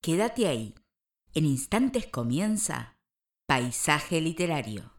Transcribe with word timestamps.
Quédate 0.00 0.46
ahí. 0.46 0.74
En 1.34 1.44
instantes 1.44 2.06
comienza 2.06 2.96
Paisaje 3.48 4.20
Literario. 4.20 4.92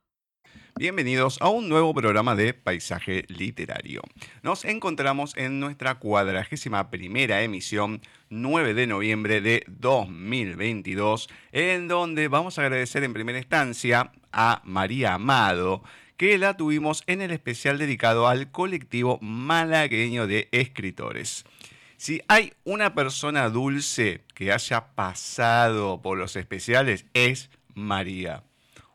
Bienvenidos 0.78 1.38
a 1.42 1.48
un 1.48 1.70
nuevo 1.70 1.94
programa 1.94 2.36
de 2.36 2.54
Paisaje 2.54 3.24
Literario. 3.30 4.02
Nos 4.44 4.66
encontramos 4.66 5.38
en 5.38 5.62
nuestra 5.62 5.96
cuadragésima 6.00 6.90
primera 6.90 7.42
emisión, 7.44 8.02
9 8.30 8.74
de 8.74 8.88
noviembre 8.88 9.40
de 9.40 9.64
2022, 9.70 11.30
en 11.54 11.88
donde 11.88 12.28
vamos 12.28 12.60
a 12.60 12.64
agradecer 12.64 13.06
en 13.06 13.14
primera 13.14 13.38
instancia 13.40 14.12
a 14.34 14.62
María 14.66 15.14
Amado, 15.14 15.82
que 16.18 16.38
la 16.38 16.58
tuvimos 16.58 17.04
en 17.08 17.22
el 17.22 17.32
especial 17.32 17.78
dedicado 17.78 18.28
al 18.28 18.52
colectivo 18.52 19.18
malagueño 19.22 20.28
de 20.28 20.50
escritores. 20.52 21.46
Si 22.00 22.22
hay 22.30 22.54
una 22.64 22.96
persona 22.96 23.50
dulce 23.50 24.24
que 24.34 24.54
haya 24.54 24.96
pasado 24.96 26.02
por 26.02 26.18
los 26.18 26.38
especiales, 26.38 27.06
es 27.14 27.50
María. 27.74 28.44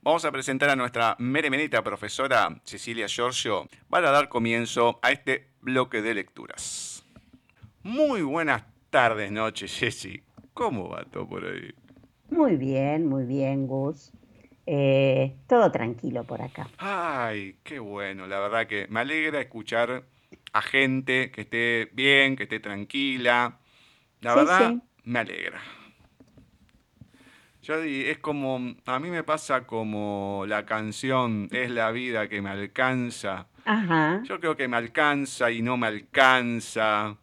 Vamos 0.00 0.24
a 0.24 0.32
presentar 0.32 0.70
a 0.70 0.76
nuestra 0.76 1.14
meremenita 1.18 1.84
profesora 1.84 2.58
Cecilia 2.64 3.06
Giorgio 3.06 3.68
para 3.90 4.10
dar 4.10 4.30
comienzo 4.30 4.98
a 5.02 5.10
este 5.10 5.48
bloque 5.60 6.00
de 6.00 6.14
lecturas. 6.14 7.04
Muy 7.82 8.22
buenas 8.22 8.62
tardes, 8.88 9.30
noches, 9.30 9.78
Ceci. 9.78 10.22
¿Cómo 10.54 10.88
va 10.88 11.04
todo 11.04 11.28
por 11.28 11.44
ahí? 11.44 11.70
Muy 12.30 12.56
bien, 12.56 13.06
muy 13.06 13.24
bien, 13.26 13.66
Gus. 13.66 14.10
Eh, 14.64 15.36
todo 15.46 15.70
tranquilo 15.70 16.24
por 16.24 16.40
acá. 16.40 16.70
Ay, 16.78 17.58
qué 17.62 17.78
bueno. 17.78 18.26
La 18.26 18.40
verdad 18.40 18.66
que 18.66 18.86
me 18.88 19.00
alegra 19.00 19.38
escuchar 19.38 20.04
a 20.54 20.62
gente 20.62 21.30
que 21.30 21.42
esté 21.42 21.90
bien, 21.92 22.36
que 22.36 22.44
esté 22.44 22.58
tranquila, 22.58 23.58
la 24.20 24.34
verdad, 24.34 24.74
me 25.04 25.18
alegra. 25.18 25.60
Yo 27.62 27.74
es 27.82 28.18
como, 28.18 28.76
a 28.84 28.98
mí 29.00 29.10
me 29.10 29.24
pasa 29.24 29.66
como 29.66 30.44
la 30.46 30.64
canción 30.64 31.48
Es 31.50 31.68
la 31.68 31.90
vida 31.90 32.28
que 32.28 32.40
me 32.40 32.50
alcanza. 32.50 33.48
Yo 34.22 34.38
creo 34.38 34.56
que 34.56 34.68
me 34.68 34.76
alcanza 34.76 35.50
y 35.50 35.62
no 35.62 35.76
me 35.76 35.88
alcanza 35.88 37.16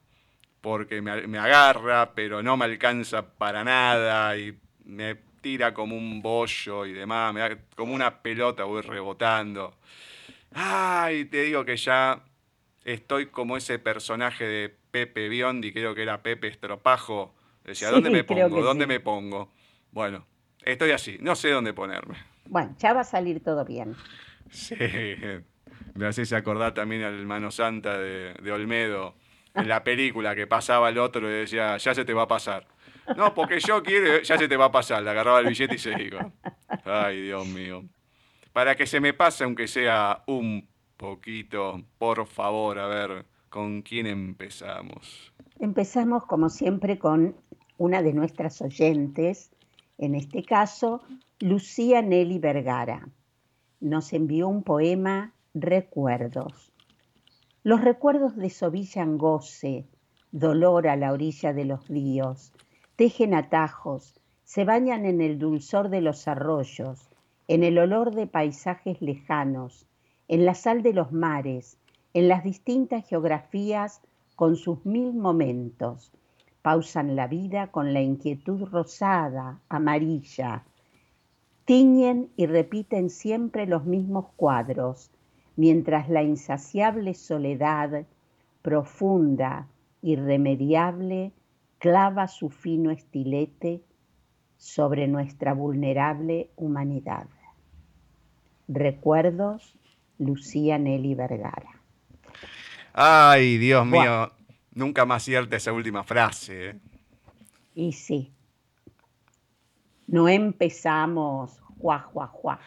porque 0.59 1.01
me, 1.01 1.27
me, 1.27 1.37
agarra, 1.37 2.13
pero 2.13 2.43
no 2.43 2.57
me 2.57 2.65
alcanza 2.65 3.35
para 3.35 3.63
nada 3.63 4.37
y 4.37 4.57
me 4.85 5.15
tira 5.43 5.73
como 5.73 5.95
un 5.95 6.21
bollo 6.21 6.85
y 6.85 6.93
demás, 6.93 7.33
me 7.33 7.41
da 7.41 7.57
como 7.75 7.93
una 7.93 8.21
pelota, 8.21 8.63
voy 8.63 8.81
rebotando. 8.81 9.75
Ay, 10.53 11.25
te 11.25 11.43
digo 11.43 11.65
que 11.65 11.75
ya 11.75 12.23
estoy 12.85 13.27
como 13.27 13.57
ese 13.57 13.77
personaje 13.79 14.45
de 14.45 14.82
Pepe 14.93 15.27
Biondi, 15.27 15.73
creo 15.73 15.95
que 15.95 16.03
era 16.03 16.21
Pepe 16.21 16.49
Estropajo. 16.49 17.33
Decía, 17.63 17.89
¿dónde 17.89 18.11
me 18.11 18.23
pongo? 18.23 18.61
¿Dónde 18.61 18.85
me 18.85 18.99
pongo? 18.99 19.51
Bueno, 19.89 20.27
estoy 20.61 20.91
así, 20.91 21.17
no 21.19 21.35
sé 21.35 21.49
dónde 21.49 21.73
ponerme. 21.73 22.15
Bueno, 22.45 22.75
ya 22.77 22.93
va 22.93 23.01
a 23.01 23.03
salir 23.03 23.43
todo 23.43 23.65
bien. 23.65 23.95
Sí, 24.51 24.75
me 25.95 26.05
haces 26.05 26.31
acordar 26.31 26.75
también 26.75 27.01
al 27.01 27.25
Mano 27.25 27.49
Santa 27.49 27.97
de, 27.97 28.35
de 28.35 28.51
Olmedo, 28.51 29.15
en 29.55 29.67
la 29.67 29.83
película 29.83 30.35
que 30.35 30.45
pasaba 30.45 30.89
el 30.89 30.99
otro 30.99 31.27
y 31.27 31.33
decía, 31.33 31.75
ya 31.77 31.95
se 31.95 32.05
te 32.05 32.13
va 32.13 32.23
a 32.23 32.27
pasar. 32.27 32.67
No, 33.17 33.33
porque 33.33 33.59
yo 33.59 33.81
quiero, 33.81 34.21
ya 34.21 34.37
se 34.37 34.47
te 34.47 34.57
va 34.57 34.65
a 34.65 34.71
pasar. 34.71 35.01
Le 35.01 35.09
agarraba 35.09 35.39
el 35.39 35.47
billete 35.47 35.73
y 35.73 35.79
se 35.79 35.99
iba. 36.03 36.31
Ay, 36.85 37.19
Dios 37.21 37.47
mío. 37.47 37.83
Para 38.51 38.75
que 38.75 38.85
se 38.85 38.99
me 38.99 39.13
pase, 39.13 39.43
aunque 39.43 39.67
sea 39.67 40.23
un 40.27 40.69
poquito, 40.97 41.81
por 41.97 42.27
favor, 42.27 42.77
a 42.77 42.85
ver, 42.85 43.25
¿con 43.53 43.83
quién 43.83 44.07
empezamos? 44.07 45.31
Empezamos, 45.59 46.25
como 46.25 46.49
siempre, 46.49 46.97
con 46.97 47.35
una 47.77 48.01
de 48.01 48.11
nuestras 48.11 48.59
oyentes, 48.63 49.51
en 49.99 50.15
este 50.15 50.41
caso, 50.43 51.03
Lucía 51.39 52.01
Nelly 52.01 52.39
Vergara. 52.39 53.07
Nos 53.79 54.11
envió 54.11 54.47
un 54.47 54.63
poema, 54.63 55.35
Recuerdos. 55.53 56.73
Los 57.61 57.81
recuerdos 57.81 58.35
desovillan 58.35 59.19
goce, 59.19 59.85
dolor 60.31 60.87
a 60.87 60.95
la 60.95 61.11
orilla 61.13 61.53
de 61.53 61.65
los 61.65 61.87
ríos, 61.87 62.53
tejen 62.95 63.35
atajos, 63.35 64.19
se 64.45 64.65
bañan 64.65 65.05
en 65.05 65.21
el 65.21 65.37
dulzor 65.37 65.89
de 65.89 66.01
los 66.01 66.27
arroyos, 66.27 67.07
en 67.47 67.63
el 67.63 67.77
olor 67.77 68.15
de 68.15 68.25
paisajes 68.25 68.99
lejanos, 68.99 69.85
en 70.27 70.43
la 70.43 70.55
sal 70.55 70.81
de 70.81 70.93
los 70.93 71.11
mares, 71.11 71.77
en 72.13 72.27
las 72.27 72.43
distintas 72.43 73.07
geografías 73.07 74.01
con 74.35 74.55
sus 74.55 74.85
mil 74.85 75.13
momentos. 75.13 76.11
Pausan 76.61 77.15
la 77.15 77.27
vida 77.27 77.67
con 77.67 77.93
la 77.93 78.01
inquietud 78.01 78.63
rosada, 78.65 79.59
amarilla. 79.69 80.63
Tiñen 81.65 82.29
y 82.35 82.45
repiten 82.45 83.09
siempre 83.09 83.65
los 83.65 83.85
mismos 83.85 84.27
cuadros, 84.35 85.11
mientras 85.55 86.09
la 86.09 86.23
insaciable 86.23 87.13
soledad, 87.13 88.05
profunda, 88.61 89.67
irremediable, 90.01 91.31
clava 91.79 92.27
su 92.27 92.49
fino 92.49 92.91
estilete 92.91 93.81
sobre 94.57 95.07
nuestra 95.07 95.53
vulnerable 95.53 96.49
humanidad. 96.55 97.27
Recuerdos 98.69 99.75
Lucía 100.17 100.77
Nelly 100.77 101.15
Vergara. 101.15 101.82
Ay, 102.93 103.57
Dios 103.57 103.85
mío, 103.87 104.31
nunca 104.73 105.05
más 105.05 105.23
cierta 105.23 105.55
esa 105.55 105.73
última 105.73 106.03
frase. 106.03 106.69
¿eh? 106.69 106.79
Y 107.73 107.91
sí. 107.93 108.31
No 110.05 110.29
empezamos 110.29 111.59
juá, 111.79 111.99
juá, 111.99 112.27
juá. 112.27 112.59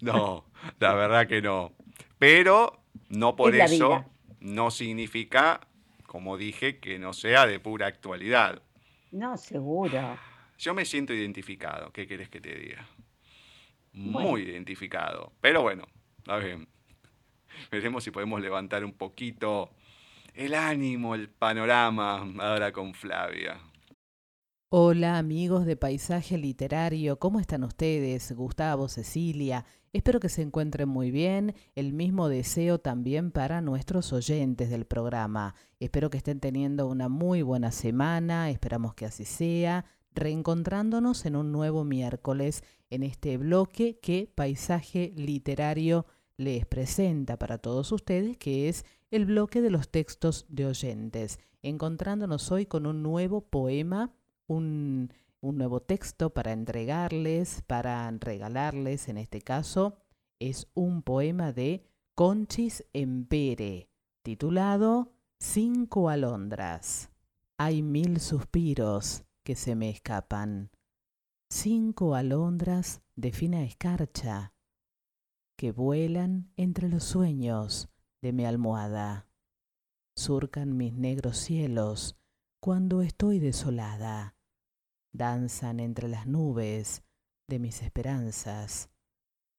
No, 0.00 0.46
la 0.78 0.94
verdad 0.94 1.28
que 1.28 1.42
no. 1.42 1.72
Pero 2.18 2.82
no 3.10 3.36
por 3.36 3.54
eso 3.54 4.04
no 4.40 4.70
significa, 4.70 5.60
como 6.06 6.36
dije, 6.36 6.78
que 6.78 6.98
no 6.98 7.12
sea 7.12 7.46
de 7.46 7.60
pura 7.60 7.86
actualidad. 7.86 8.62
No, 9.12 9.36
seguro. 9.36 10.18
Yo 10.58 10.74
me 10.74 10.84
siento 10.84 11.12
identificado, 11.12 11.92
¿qué 11.92 12.06
querés 12.06 12.28
que 12.28 12.40
te 12.40 12.54
diga? 12.54 12.86
Muy 13.92 14.42
identificado. 14.42 15.32
Pero 15.40 15.62
bueno, 15.62 15.84
está 16.18 16.38
bien. 16.38 16.68
Veremos 17.70 18.04
si 18.04 18.10
podemos 18.10 18.40
levantar 18.40 18.84
un 18.84 18.92
poquito 18.92 19.70
el 20.34 20.54
ánimo, 20.54 21.14
el 21.14 21.28
panorama 21.28 22.26
ahora 22.38 22.72
con 22.72 22.94
Flavia. 22.94 23.60
Hola 24.70 25.16
amigos 25.16 25.64
de 25.64 25.76
Paisaje 25.76 26.36
Literario, 26.36 27.18
¿cómo 27.18 27.40
están 27.40 27.64
ustedes? 27.64 28.30
Gustavo, 28.32 28.88
Cecilia, 28.88 29.64
espero 29.94 30.20
que 30.20 30.28
se 30.28 30.42
encuentren 30.42 30.90
muy 30.90 31.10
bien. 31.10 31.54
El 31.74 31.94
mismo 31.94 32.28
deseo 32.28 32.78
también 32.78 33.30
para 33.30 33.62
nuestros 33.62 34.12
oyentes 34.12 34.68
del 34.68 34.84
programa. 34.84 35.54
Espero 35.80 36.10
que 36.10 36.18
estén 36.18 36.38
teniendo 36.38 36.86
una 36.86 37.08
muy 37.08 37.40
buena 37.40 37.72
semana, 37.72 38.50
esperamos 38.50 38.92
que 38.92 39.06
así 39.06 39.24
sea, 39.24 39.86
reencontrándonos 40.12 41.24
en 41.24 41.36
un 41.36 41.50
nuevo 41.50 41.84
miércoles 41.84 42.62
en 42.90 43.04
este 43.04 43.38
bloque 43.38 43.98
que 44.02 44.30
Paisaje 44.34 45.14
Literario 45.16 46.04
les 46.38 46.64
presenta 46.64 47.36
para 47.36 47.58
todos 47.58 47.92
ustedes, 47.92 48.38
que 48.38 48.68
es 48.68 48.86
el 49.10 49.26
bloque 49.26 49.60
de 49.60 49.70
los 49.70 49.90
textos 49.90 50.46
de 50.48 50.66
oyentes, 50.66 51.40
encontrándonos 51.62 52.50
hoy 52.52 52.64
con 52.64 52.86
un 52.86 53.02
nuevo 53.02 53.42
poema, 53.42 54.14
un, 54.46 55.12
nuevo 55.42 55.80
texto 55.80 56.30
para 56.30 56.52
entregarles, 56.52 57.62
para 57.66 58.10
regalarles, 58.12 59.08
en 59.08 59.18
este 59.18 59.42
caso, 59.42 59.96
es 60.38 60.68
un 60.74 61.02
poema 61.02 61.52
de 61.52 61.84
Conchis 62.14 62.84
Empere, 62.92 63.90
titulado 64.22 65.12
Cinco 65.40 66.08
alondras. 66.08 67.10
Hay 67.58 67.82
mil 67.82 68.20
suspiros 68.20 69.24
que 69.42 69.56
se 69.56 69.74
me 69.74 69.90
escapan. 69.90 70.70
Cinco 71.50 72.14
alondras 72.14 73.02
de 73.16 73.32
fina 73.32 73.64
escarcha 73.64 74.52
que 75.58 75.72
vuelan 75.72 76.52
entre 76.56 76.88
los 76.88 77.02
sueños 77.02 77.88
de 78.22 78.32
mi 78.32 78.44
almohada. 78.44 79.26
Surcan 80.14 80.76
mis 80.76 80.94
negros 80.94 81.36
cielos 81.36 82.16
cuando 82.60 83.02
estoy 83.02 83.40
desolada. 83.40 84.36
Danzan 85.12 85.80
entre 85.80 86.06
las 86.06 86.28
nubes 86.28 87.02
de 87.48 87.58
mis 87.58 87.82
esperanzas. 87.82 88.88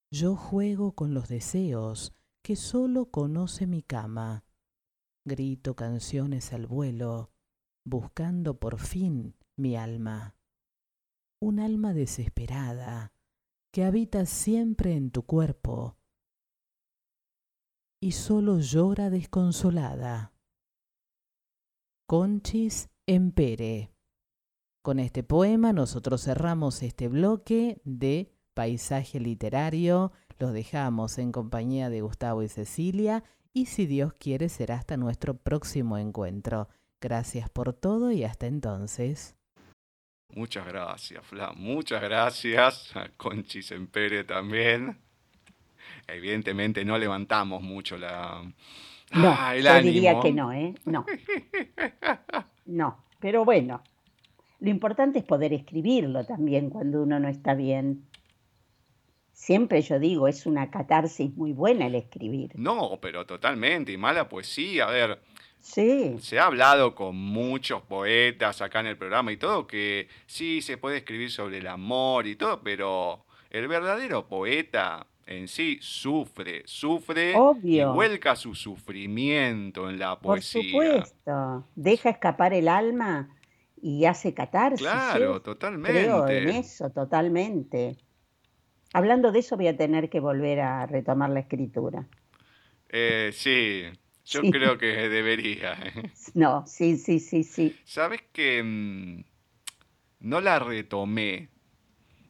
Yo 0.10 0.38
juego 0.38 0.94
con 0.94 1.14
los 1.14 1.28
deseos 1.28 2.14
que 2.42 2.56
solo 2.56 3.12
conoce 3.12 3.68
mi 3.68 3.84
cama. 3.84 4.46
Grito 5.26 5.76
canciones 5.76 6.54
al 6.54 6.66
vuelo, 6.66 7.34
buscando 7.84 8.58
por 8.58 8.80
fin 8.80 9.36
mi 9.58 9.76
alma. 9.76 10.38
Un 11.42 11.60
alma 11.60 11.94
desesperada 11.94 13.12
que 13.72 13.84
habita 13.84 14.26
siempre 14.26 14.96
en 14.96 15.12
tu 15.12 15.24
cuerpo 15.24 15.98
y 18.02 18.14
solo 18.14 18.60
llora 18.60 19.10
desconsolada. 19.10 20.34
Conchis 22.08 22.90
Empere. 23.06 23.92
Con 24.82 25.00
este 25.00 25.24
poema 25.24 25.74
nosotros 25.74 26.24
cerramos 26.24 26.82
este 26.82 27.08
bloque 27.08 27.82
de 27.84 28.32
paisaje 28.54 29.20
literario. 29.20 30.12
Los 30.40 30.54
dejamos 30.54 31.18
en 31.18 31.32
compañía 31.32 31.90
de 31.90 32.02
Gustavo 32.02 32.44
y 32.44 32.48
Cecilia 32.48 33.24
y 33.54 33.66
si 33.66 33.86
Dios 33.86 34.14
quiere 34.14 34.50
será 34.50 34.76
hasta 34.76 34.96
nuestro 34.96 35.36
próximo 35.38 35.98
encuentro. 35.98 36.70
Gracias 37.02 37.50
por 37.50 37.74
todo 37.74 38.12
y 38.12 38.24
hasta 38.24 38.48
entonces. 38.48 39.39
Muchas 40.36 40.66
gracias, 40.66 41.26
Fla. 41.26 41.52
Muchas 41.56 42.02
gracias. 42.02 42.96
A 42.96 43.10
Conchi 43.18 43.62
Sempere 43.62 44.24
también. 44.24 44.98
Evidentemente 46.08 46.86
no 46.86 46.98
levantamos 46.98 47.62
mucho 47.62 47.98
la. 47.98 48.42
No, 49.12 49.36
ah, 49.38 49.56
yo 49.56 49.82
diría 49.82 50.20
que 50.20 50.32
no, 50.32 50.54
¿eh? 50.54 50.76
No. 50.86 51.06
No, 52.66 53.04
pero 53.20 53.44
bueno. 53.44 53.82
Lo 54.60 54.70
importante 54.70 55.20
es 55.20 55.26
poder 55.26 55.54
escribirlo 55.54 56.26
también 56.26 56.70
cuando 56.70 57.02
uno 57.02 57.20
no 57.20 57.30
está 57.30 57.56
bien. 57.56 58.06
Siempre 59.32 59.82
yo 59.82 60.00
digo, 60.00 60.28
es 60.28 60.46
una 60.46 60.70
catarsis 60.70 61.36
muy 61.36 61.54
buena 61.54 61.88
el 61.88 61.96
escribir. 61.96 62.52
No, 62.56 63.00
pero 63.02 63.26
totalmente. 63.26 63.94
Y 63.94 63.98
mala 63.98 64.28
poesía. 64.28 64.88
A 64.88 64.92
ver, 64.92 65.20
Sí. 65.62 66.18
Se 66.20 66.40
ha 66.40 66.46
hablado 66.46 66.96
con 66.96 67.16
muchos 67.16 67.82
poetas 67.82 68.62
acá 68.62 68.80
en 68.80 68.88
el 68.88 68.98
programa 68.98 69.32
y 69.32 69.38
todo, 69.38 69.68
que 69.68 70.08
sí, 70.26 70.62
se 70.62 70.78
puede 70.78 70.98
escribir 70.98 71.32
sobre 71.32 71.60
el 71.60 71.68
amor 71.68 72.28
y 72.28 72.36
todo, 72.36 72.62
pero 72.64 73.26
el 73.50 73.68
verdadero 73.68 74.28
poeta 74.28 75.08
en 75.26 75.48
sí 75.48 75.78
sufre, 75.82 76.64
sufre 76.66 77.36
y 77.64 77.84
vuelca 77.84 78.36
su 78.36 78.56
sufrimiento 78.56 79.90
en 79.90 80.00
la 80.00 80.20
poesía. 80.20 80.62
Por 80.72 80.84
supuesto, 80.96 81.68
deja 81.76 82.10
escapar 82.10 82.54
el 82.54 82.68
alma 82.68 83.36
y 83.82 84.06
hace 84.06 84.34
catarsis. 84.34 84.82
Claro, 84.82 85.42
totalmente. 85.42 86.02
Creo 86.02 86.28
en 86.28 86.50
eso, 86.50 86.90
totalmente. 86.90 87.98
Hablando 88.92 89.32
de 89.32 89.40
eso 89.40 89.56
voy 89.56 89.68
a 89.68 89.78
tener 89.78 90.10
que 90.10 90.20
volver 90.20 90.62
a 90.62 90.88
retomar 90.88 91.30
la 91.30 91.42
escritura. 91.42 92.08
Eh, 92.90 93.30
sí, 93.32 93.84
yo 94.30 94.42
creo 94.52 94.78
que 94.78 95.10
debería. 95.10 95.74
¿eh? 95.74 96.12
No, 96.34 96.66
sí, 96.68 96.98
sí, 96.98 97.20
sí, 97.20 97.44
sí. 97.44 97.76
Sabes 97.84 98.22
que 98.32 98.62
mm, 98.64 99.24
no 100.22 100.42
la 100.42 100.60
retomé, 100.60 101.50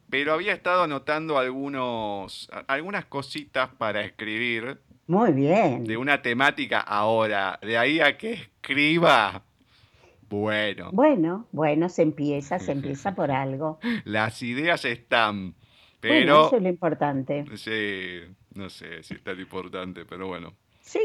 pero 0.08 0.32
había 0.32 0.52
estado 0.52 0.82
anotando 0.82 1.38
algunos, 1.38 2.50
algunas 2.66 3.04
cositas 3.04 3.68
para 3.78 4.02
escribir. 4.02 4.80
Muy 5.06 5.32
bien. 5.32 5.84
De 5.84 5.96
una 5.96 6.22
temática 6.22 6.80
ahora, 6.80 7.58
de 7.62 7.76
ahí 7.76 8.00
a 8.00 8.16
que 8.16 8.32
escriba. 8.32 9.42
Bueno. 10.28 10.90
Bueno, 10.92 11.48
bueno, 11.50 11.88
se 11.88 12.02
empieza, 12.02 12.58
se 12.58 12.72
empieza 12.72 13.14
por 13.16 13.30
algo. 13.30 13.80
Las 14.04 14.42
ideas 14.42 14.84
están, 14.84 15.54
pero... 16.00 16.46
eso 16.46 16.56
es 16.56 16.62
lo 16.62 16.68
importante. 16.68 17.44
Sí, 17.56 18.20
no 18.54 18.70
sé 18.70 19.02
si 19.02 19.14
es 19.14 19.22
tan 19.24 19.38
importante, 19.38 20.04
pero 20.04 20.28
bueno. 20.28 20.54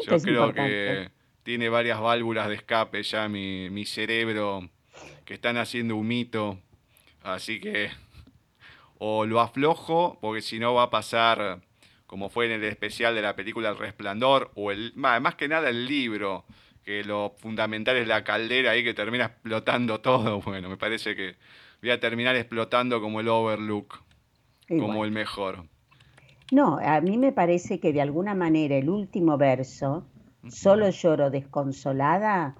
Yo 0.05 0.17
creo 0.19 0.53
que 0.53 1.09
tiene 1.43 1.69
varias 1.69 1.99
válvulas 1.99 2.47
de 2.47 2.55
escape 2.55 3.03
ya 3.03 3.27
mi, 3.27 3.69
mi 3.69 3.85
cerebro 3.85 4.69
que 5.25 5.35
están 5.35 5.57
haciendo 5.57 5.95
un 5.95 6.07
mito. 6.07 6.59
Así 7.21 7.59
que 7.59 7.89
o 8.97 9.25
lo 9.25 9.41
aflojo, 9.41 10.17
porque 10.21 10.41
si 10.41 10.59
no 10.59 10.73
va 10.73 10.83
a 10.83 10.89
pasar 10.89 11.61
como 12.07 12.29
fue 12.29 12.45
en 12.45 12.53
el 12.53 12.63
especial 12.63 13.15
de 13.15 13.21
la 13.21 13.35
película 13.35 13.69
El 13.69 13.77
Resplandor, 13.77 14.51
o 14.55 14.71
el 14.71 14.93
más 14.95 15.35
que 15.35 15.47
nada 15.47 15.69
el 15.69 15.85
libro, 15.85 16.45
que 16.83 17.03
lo 17.03 17.35
fundamental 17.39 17.97
es 17.97 18.07
la 18.07 18.23
caldera 18.23 18.71
ahí 18.71 18.83
que 18.83 18.93
termina 18.93 19.25
explotando 19.25 19.99
todo. 20.01 20.41
Bueno, 20.45 20.69
me 20.69 20.77
parece 20.77 21.15
que 21.15 21.35
voy 21.81 21.91
a 21.91 21.99
terminar 21.99 22.35
explotando 22.35 23.01
como 23.01 23.19
el 23.19 23.27
Overlook, 23.27 24.01
como 24.67 25.03
el 25.03 25.11
mejor. 25.11 25.65
No, 26.51 26.77
a 26.77 27.01
mí 27.01 27.17
me 27.17 27.31
parece 27.31 27.79
que 27.79 27.91
de 27.91 28.01
alguna 28.01 28.35
manera 28.35 28.75
el 28.75 28.89
último 28.89 29.37
verso, 29.37 30.05
solo 30.47 30.89
lloro 30.89 31.29
desconsolada, 31.31 32.55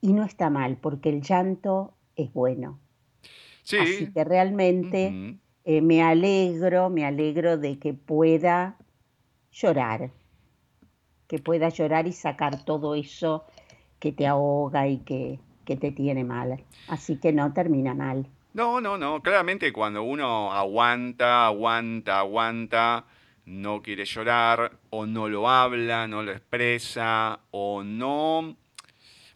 y 0.00 0.12
no 0.12 0.24
está 0.24 0.50
mal, 0.50 0.76
porque 0.76 1.08
el 1.08 1.22
llanto 1.22 1.94
es 2.14 2.32
bueno. 2.32 2.78
Sí. 3.62 3.78
Así 3.78 4.12
que 4.12 4.24
realmente 4.24 5.38
eh, 5.64 5.80
me 5.80 6.02
alegro, 6.02 6.90
me 6.90 7.04
alegro 7.04 7.58
de 7.58 7.78
que 7.78 7.94
pueda 7.94 8.76
llorar, 9.50 10.10
que 11.26 11.38
pueda 11.38 11.68
llorar 11.70 12.06
y 12.06 12.12
sacar 12.12 12.64
todo 12.64 12.94
eso 12.94 13.46
que 13.98 14.12
te 14.12 14.26
ahoga 14.26 14.86
y 14.86 14.98
que, 14.98 15.40
que 15.64 15.76
te 15.76 15.90
tiene 15.90 16.22
mal. 16.22 16.62
Así 16.86 17.18
que 17.18 17.32
no 17.32 17.52
termina 17.52 17.94
mal. 17.94 18.28
No, 18.54 18.80
no, 18.80 18.96
no. 18.96 19.20
Claramente 19.22 19.72
cuando 19.72 20.02
uno 20.02 20.52
aguanta, 20.52 21.46
aguanta, 21.46 22.20
aguanta, 22.20 23.04
no 23.46 23.80
quiere 23.80 24.04
llorar, 24.04 24.78
o 24.90 25.06
no 25.06 25.28
lo 25.28 25.48
habla, 25.48 26.06
no 26.08 26.22
lo 26.22 26.32
expresa, 26.32 27.40
o 27.52 27.82
no 27.84 28.56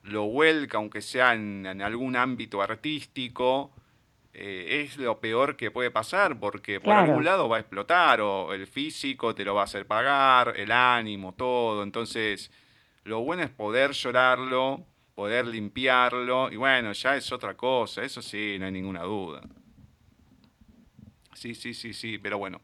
lo 0.02 0.25
vuelca, 0.25 0.79
aunque 0.79 1.00
sea 1.00 1.35
en, 1.35 1.67
algún 1.81 2.17
ámbito 2.17 2.61
artístico, 2.61 3.71
eh, 4.35 4.85
es 4.85 4.97
lo 4.97 5.21
peor 5.21 5.57
que 5.57 5.71
puede 5.71 5.93
pasar, 5.93 6.38
porque 6.38 6.81
por 6.81 6.93
algún 6.95 7.25
lado 7.25 7.49
va 7.49 7.59
a 7.59 7.61
explotar, 7.61 8.21
o 8.21 8.52
el 8.52 8.67
físico 8.67 9.35
te 9.35 9.45
lo 9.45 9.55
va 9.55 9.62
a 9.62 9.64
hacer 9.64 9.87
pagar, 9.87 10.55
el 10.57 10.73
ánimo, 10.73 11.33
todo. 11.35 11.83
Entonces, 11.85 12.50
lo 13.05 13.21
bueno 13.21 13.45
es 13.45 13.50
poder 13.50 13.93
llorarlo, 13.93 14.85
poder 15.14 15.47
limpiarlo, 15.47 16.50
y 16.50 16.57
bueno, 16.57 16.93
ya 16.93 17.17
es 17.17 17.31
otra 17.31 17.57
cosa, 17.57 18.02
eso 18.02 18.23
sí, 18.23 18.57
no 18.59 18.67
hay 18.67 18.73
ninguna 18.73 19.05
duda. 19.05 19.43
Sí, 21.33 21.55
sí, 21.55 21.75
sí, 21.75 21.95
sí, 21.95 22.19
pero 22.19 22.38
bueno. 22.38 22.61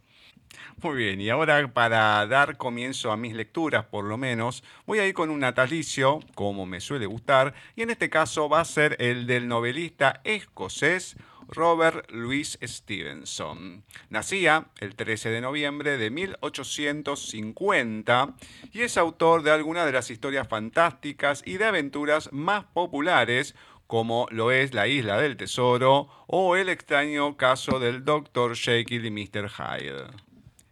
Muy 0.82 0.96
bien, 0.96 1.20
y 1.20 1.30
ahora 1.30 1.72
para 1.72 2.26
dar 2.26 2.56
comienzo 2.56 3.10
a 3.10 3.16
mis 3.16 3.34
lecturas, 3.34 3.86
por 3.86 4.04
lo 4.04 4.18
menos, 4.18 4.62
voy 4.86 4.98
a 4.98 5.06
ir 5.06 5.14
con 5.14 5.30
un 5.30 5.40
natalicio, 5.40 6.20
como 6.34 6.66
me 6.66 6.80
suele 6.80 7.06
gustar, 7.06 7.54
y 7.74 7.82
en 7.82 7.90
este 7.90 8.10
caso 8.10 8.48
va 8.48 8.60
a 8.60 8.64
ser 8.64 8.96
el 9.00 9.26
del 9.26 9.48
novelista 9.48 10.20
escocés 10.24 11.16
Robert 11.48 12.10
Louis 12.10 12.58
Stevenson. 12.62 13.84
Nacía 14.10 14.66
el 14.80 14.96
13 14.96 15.30
de 15.30 15.40
noviembre 15.40 15.96
de 15.96 16.10
1850 16.10 18.34
y 18.72 18.82
es 18.82 18.96
autor 18.96 19.42
de 19.42 19.52
algunas 19.52 19.86
de 19.86 19.92
las 19.92 20.10
historias 20.10 20.48
fantásticas 20.48 21.44
y 21.46 21.58
de 21.58 21.66
aventuras 21.66 22.32
más 22.32 22.64
populares 22.64 23.54
como 23.86 24.26
lo 24.30 24.50
es 24.50 24.74
La 24.74 24.88
Isla 24.88 25.18
del 25.18 25.36
Tesoro 25.36 26.08
o 26.26 26.56
el 26.56 26.68
extraño 26.68 27.36
caso 27.36 27.78
del 27.78 28.04
Dr. 28.04 28.56
Jekyll 28.56 29.06
y 29.06 29.12
Mr. 29.12 29.48
Hyde. 29.48 30.25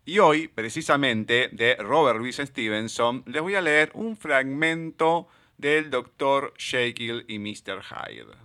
Y 0.06 0.18
hoy, 0.18 0.48
precisamente, 0.48 1.48
de 1.52 1.76
Robert 1.76 2.18
Louis 2.18 2.36
Stevenson, 2.36 3.22
les 3.26 3.40
voy 3.40 3.54
a 3.54 3.62
leer 3.62 3.90
un 3.94 4.16
fragmento 4.16 5.28
del 5.56 5.88
Dr. 5.88 6.52
Jekyll 6.58 7.24
y 7.26 7.38
Mr. 7.38 7.80
Hyde. 7.82 8.36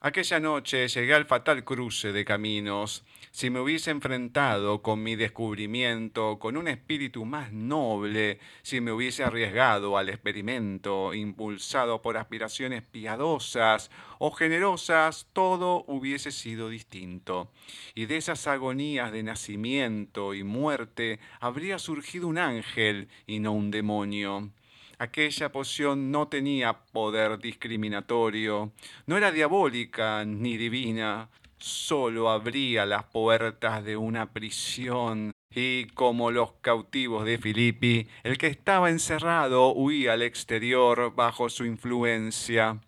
Aquella 0.00 0.38
noche 0.38 0.86
llegué 0.86 1.14
al 1.14 1.26
fatal 1.26 1.64
cruce 1.64 2.12
de 2.12 2.24
caminos. 2.24 3.04
Si 3.32 3.48
me 3.48 3.60
hubiese 3.60 3.92
enfrentado 3.92 4.82
con 4.82 5.02
mi 5.02 5.14
descubrimiento 5.14 6.38
con 6.40 6.56
un 6.56 6.66
espíritu 6.66 7.24
más 7.24 7.52
noble, 7.52 8.40
si 8.62 8.80
me 8.80 8.92
hubiese 8.92 9.22
arriesgado 9.22 9.96
al 9.96 10.08
experimento, 10.08 11.14
impulsado 11.14 12.02
por 12.02 12.16
aspiraciones 12.16 12.82
piadosas 12.82 13.90
o 14.18 14.32
generosas, 14.32 15.28
todo 15.32 15.84
hubiese 15.86 16.32
sido 16.32 16.68
distinto. 16.68 17.52
Y 17.94 18.06
de 18.06 18.16
esas 18.16 18.46
agonías 18.48 19.12
de 19.12 19.22
nacimiento 19.22 20.34
y 20.34 20.42
muerte 20.42 21.20
habría 21.38 21.78
surgido 21.78 22.26
un 22.26 22.38
ángel 22.38 23.08
y 23.26 23.38
no 23.38 23.52
un 23.52 23.70
demonio. 23.70 24.50
Aquella 24.98 25.50
poción 25.50 26.10
no 26.10 26.28
tenía 26.28 26.80
poder 26.92 27.38
discriminatorio, 27.38 28.72
no 29.06 29.16
era 29.16 29.32
diabólica 29.32 30.26
ni 30.26 30.58
divina, 30.58 31.30
solo 31.60 32.30
abría 32.30 32.86
las 32.86 33.04
puertas 33.04 33.84
de 33.84 33.96
una 33.96 34.32
prisión 34.32 35.32
y 35.54 35.86
como 35.86 36.30
los 36.30 36.52
cautivos 36.60 37.24
de 37.24 37.38
Filippi, 37.38 38.08
el 38.22 38.38
que 38.38 38.46
estaba 38.46 38.90
encerrado 38.90 39.72
huía 39.72 40.12
al 40.14 40.22
exterior 40.22 41.14
bajo 41.14 41.48
su 41.48 41.64
influencia. 41.64 42.80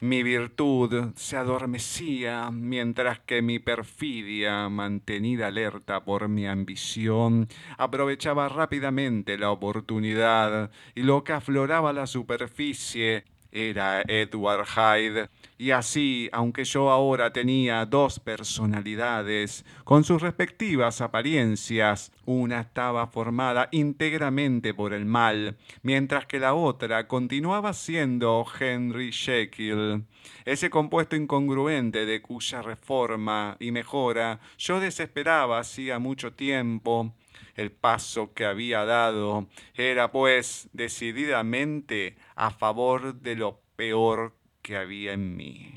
Mi 0.00 0.22
virtud 0.22 1.12
se 1.14 1.36
adormecía 1.36 2.50
mientras 2.50 3.20
que 3.20 3.42
mi 3.42 3.58
perfidia, 3.58 4.68
mantenida 4.68 5.46
alerta 5.46 6.04
por 6.04 6.28
mi 6.28 6.46
ambición, 6.46 7.48
aprovechaba 7.78 8.48
rápidamente 8.48 9.38
la 9.38 9.50
oportunidad 9.50 10.70
y 10.94 11.02
lo 11.04 11.24
que 11.24 11.32
afloraba 11.32 11.92
la 11.92 12.06
superficie 12.06 13.24
era 13.54 14.02
Edward 14.06 14.66
Hyde, 14.66 15.28
y 15.56 15.70
así, 15.70 16.28
aunque 16.32 16.64
yo 16.64 16.90
ahora 16.90 17.32
tenía 17.32 17.86
dos 17.86 18.18
personalidades, 18.18 19.64
con 19.84 20.02
sus 20.02 20.20
respectivas 20.20 21.00
apariencias, 21.00 22.10
una 22.26 22.60
estaba 22.60 23.06
formada 23.06 23.68
íntegramente 23.70 24.74
por 24.74 24.92
el 24.92 25.06
mal, 25.06 25.56
mientras 25.82 26.26
que 26.26 26.40
la 26.40 26.54
otra 26.54 27.06
continuaba 27.06 27.72
siendo 27.72 28.44
Henry 28.58 29.12
Jekyll, 29.12 30.04
ese 30.44 30.68
compuesto 30.68 31.14
incongruente 31.14 32.04
de 32.04 32.20
cuya 32.20 32.60
reforma 32.60 33.56
y 33.60 33.70
mejora 33.70 34.40
yo 34.58 34.80
desesperaba 34.80 35.60
hacía 35.60 36.00
mucho 36.00 36.32
tiempo, 36.32 37.14
el 37.54 37.70
paso 37.70 38.32
que 38.34 38.44
había 38.44 38.84
dado 38.84 39.46
era 39.74 40.10
pues 40.10 40.68
decididamente 40.72 42.16
a 42.36 42.50
favor 42.50 43.20
de 43.20 43.36
lo 43.36 43.60
peor 43.76 44.34
que 44.62 44.76
había 44.76 45.12
en 45.12 45.36
mí. 45.36 45.72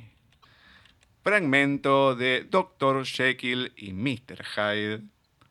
Fragmento 1.21 2.15
de 2.15 2.43
Dr. 2.49 3.05
Jekyll 3.05 3.73
y 3.75 3.93
Mr. 3.93 4.43
Hyde, 4.55 5.03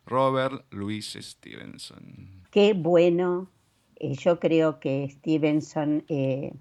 Robert 0.05 0.65
Louis 0.71 1.17
Stevenson. 1.19 2.43
Qué 2.49 2.73
bueno. 2.73 3.49
Eh, 3.95 4.15
yo 4.15 4.39
creo 4.39 4.79
que 4.79 5.07
Stevenson 5.09 6.03
eh, 6.07 6.53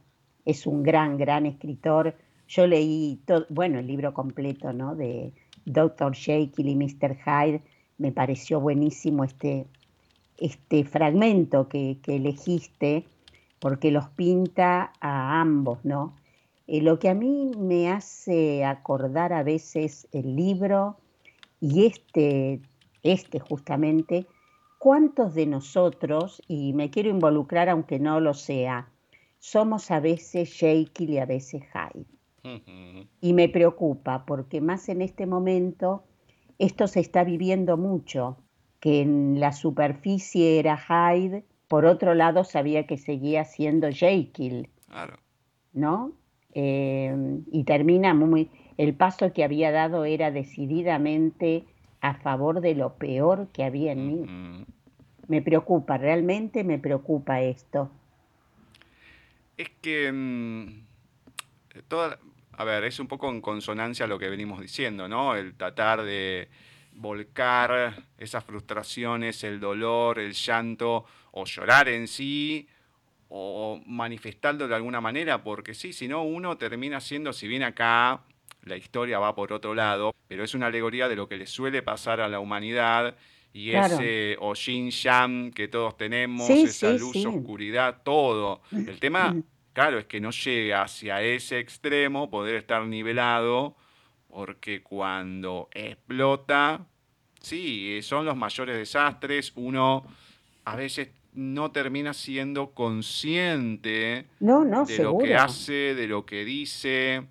es 0.45 0.67
un 0.67 0.83
gran, 0.83 1.17
gran 1.17 1.47
escritor. 1.47 2.15
Yo 2.49 2.67
leí, 2.67 3.21
todo, 3.25 3.47
bueno, 3.49 3.79
el 3.79 3.87
libro 3.87 4.13
completo, 4.13 4.73
¿no? 4.73 4.95
De 4.95 5.33
Dr. 5.65 6.15
Jekyll 6.15 6.69
y 6.69 6.77
Mr. 6.77 7.17
Hyde 7.17 7.63
me 7.99 8.13
pareció 8.13 8.61
buenísimo 8.61 9.25
este, 9.25 9.67
este 10.39 10.85
fragmento 10.85 11.69
que, 11.69 11.99
elegiste, 12.07 13.05
porque 13.67 13.91
los 13.91 14.09
pinta 14.11 14.93
a 15.01 15.41
ambos, 15.41 15.85
¿no? 15.85 16.15
Eh, 16.69 16.83
lo 16.83 17.01
que 17.01 17.09
a 17.09 17.15
mí 17.15 17.51
me 17.59 17.91
hace 17.91 18.65
acordar 18.65 19.33
a 19.33 19.43
veces 19.43 20.07
el 20.13 20.37
libro 20.37 20.99
y 21.59 21.85
este, 21.85 22.61
este 23.03 23.41
justamente, 23.41 24.29
cuántos 24.79 25.35
de 25.35 25.47
nosotros, 25.47 26.41
y 26.47 26.75
me 26.75 26.91
quiero 26.91 27.11
involucrar 27.11 27.69
aunque 27.69 27.99
no 27.99 28.21
lo 28.21 28.35
sea, 28.35 28.89
somos 29.41 29.91
a 29.91 29.99
veces 29.99 30.57
Jekyll 30.57 31.11
y 31.11 31.19
a 31.19 31.27
veces 31.27 31.65
Hyde. 31.65 32.07
Y 33.21 33.33
me 33.33 33.49
preocupa 33.49 34.27
porque 34.27 34.61
más 34.61 34.89
en 34.89 35.03
este 35.03 35.27
momento 35.27 36.05
esto 36.61 36.87
se 36.87 37.01
está 37.01 37.25
viviendo 37.25 37.77
mucho, 37.77 38.37
que 38.79 39.01
en 39.01 39.41
la 39.41 39.51
superficie 39.51 40.61
era 40.61 40.79
Hyde, 40.79 41.45
por 41.69 41.85
otro 41.85 42.15
lado 42.15 42.45
sabía 42.45 42.87
que 42.87 42.97
seguía 42.97 43.45
siendo 43.45 43.91
Jekyll. 43.91 44.69
Claro. 44.89 45.19
¿No? 45.73 46.13
Eh, 46.55 47.15
y 47.51 47.65
termina 47.65 48.15
muy... 48.15 48.51
El 48.79 48.95
paso 48.95 49.33
que 49.33 49.43
había 49.43 49.73
dado 49.73 50.05
era 50.05 50.31
decididamente 50.31 51.65
a 52.01 52.15
favor 52.15 52.61
de 52.61 52.75
lo 52.75 52.95
peor 52.95 53.49
que 53.53 53.65
había 53.65 53.93
en 53.93 54.07
mí. 54.07 54.67
Me 55.29 55.43
preocupa, 55.43 55.97
realmente 55.97 56.63
me 56.63 56.79
preocupa 56.79 57.41
esto. 57.41 57.91
Es 59.57 59.71
que 59.81 60.13
mm, 60.13 60.85
toda, 61.89 62.19
a 62.53 62.65
ver, 62.65 62.85
es 62.85 63.01
un 63.01 63.09
poco 63.09 63.31
en 63.31 63.41
consonancia 63.41 64.05
a 64.05 64.09
lo 64.09 64.19
que 64.19 64.29
venimos 64.29 64.61
diciendo, 64.61 65.09
¿no? 65.09 65.35
El 65.35 65.55
tratar 65.55 66.03
de 66.03 66.49
volcar 66.97 68.05
esas 68.19 68.45
frustraciones, 68.45 69.45
el 69.45 69.61
dolor, 69.61 70.19
el 70.19 70.33
llanto, 70.33 71.05
o 71.33 71.45
llorar 71.45 71.89
en 71.89 72.09
sí, 72.09 72.69
o 73.29 73.81
manifestarlo 73.87 74.69
de 74.69 74.75
alguna 74.75 75.01
manera, 75.01 75.43
porque 75.43 75.75
sí, 75.75 75.93
si 75.93 76.09
no, 76.09 76.23
uno 76.23 76.57
termina 76.57 77.01
siendo, 77.01 77.33
si 77.33 77.49
bien 77.49 77.63
acá 77.63 78.23
la 78.63 78.77
historia 78.77 79.19
va 79.19 79.35
por 79.35 79.53
otro 79.53 79.75
lado, 79.75 80.15
pero 80.29 80.45
es 80.45 80.55
una 80.55 80.67
alegoría 80.67 81.09
de 81.09 81.17
lo 81.17 81.29
que 81.29 81.37
le 81.37 81.47
suele 81.47 81.83
pasar 81.83 82.21
a 82.21 82.29
la 82.29 82.41
humanidad 82.41 83.17
y 83.53 83.71
ese 83.71 84.37
Oshin 84.41 84.91
Yang 84.91 85.53
que 85.53 85.69
todos 85.69 85.97
tenemos, 85.97 86.49
esa 86.51 86.93
luz, 86.93 87.17
oscuridad, 87.25 88.03
todo. 88.03 88.61
El 88.71 88.99
tema 89.01 89.33
mm. 89.33 89.43
Claro, 89.77 89.99
es 89.99 90.07
que 90.07 90.23
no 90.23 90.31
llega 90.31 90.81
hacia 90.81 91.21
ese 91.21 91.59
extremo, 91.59 92.31
poder 92.31 92.55
estar 92.55 92.83
nivelado, 92.87 93.77
porque 94.37 94.83
cuando 94.83 95.71
explota, 95.73 96.85
sí, 97.41 98.01
son 98.03 98.27
los 98.27 98.37
mayores 98.37 98.77
desastres, 98.77 99.51
uno 99.55 100.05
a 100.67 100.77
veces 100.77 101.09
no 101.33 101.71
termina 101.71 102.13
siendo 102.13 102.73
consciente 102.73 104.27
de 104.39 105.03
lo 105.03 105.17
que 105.17 105.35
hace, 105.35 105.95
de 105.95 106.07
lo 106.07 106.27
que 106.27 106.45
dice, 106.45 107.23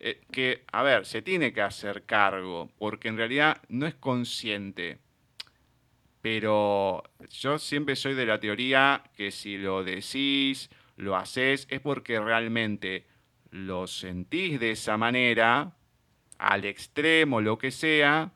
eh, 0.00 0.20
que, 0.30 0.64
a 0.70 0.82
ver, 0.82 1.06
se 1.06 1.22
tiene 1.22 1.54
que 1.54 1.62
hacer 1.62 2.02
cargo, 2.02 2.68
porque 2.78 3.08
en 3.08 3.16
realidad 3.16 3.56
no 3.70 3.86
es 3.86 3.94
consciente. 3.94 4.98
Pero 6.20 7.02
yo 7.30 7.58
siempre 7.58 7.96
soy 7.96 8.12
de 8.12 8.26
la 8.26 8.38
teoría 8.38 9.02
que 9.16 9.30
si 9.30 9.56
lo 9.56 9.82
decís, 9.82 10.68
lo 10.96 11.16
haces 11.16 11.66
es 11.70 11.80
porque 11.80 12.20
realmente 12.20 13.06
lo 13.50 13.86
sentís 13.86 14.60
de 14.60 14.72
esa 14.72 14.98
manera, 14.98 15.74
al 16.40 16.64
extremo, 16.64 17.40
lo 17.40 17.58
que 17.58 17.70
sea, 17.70 18.32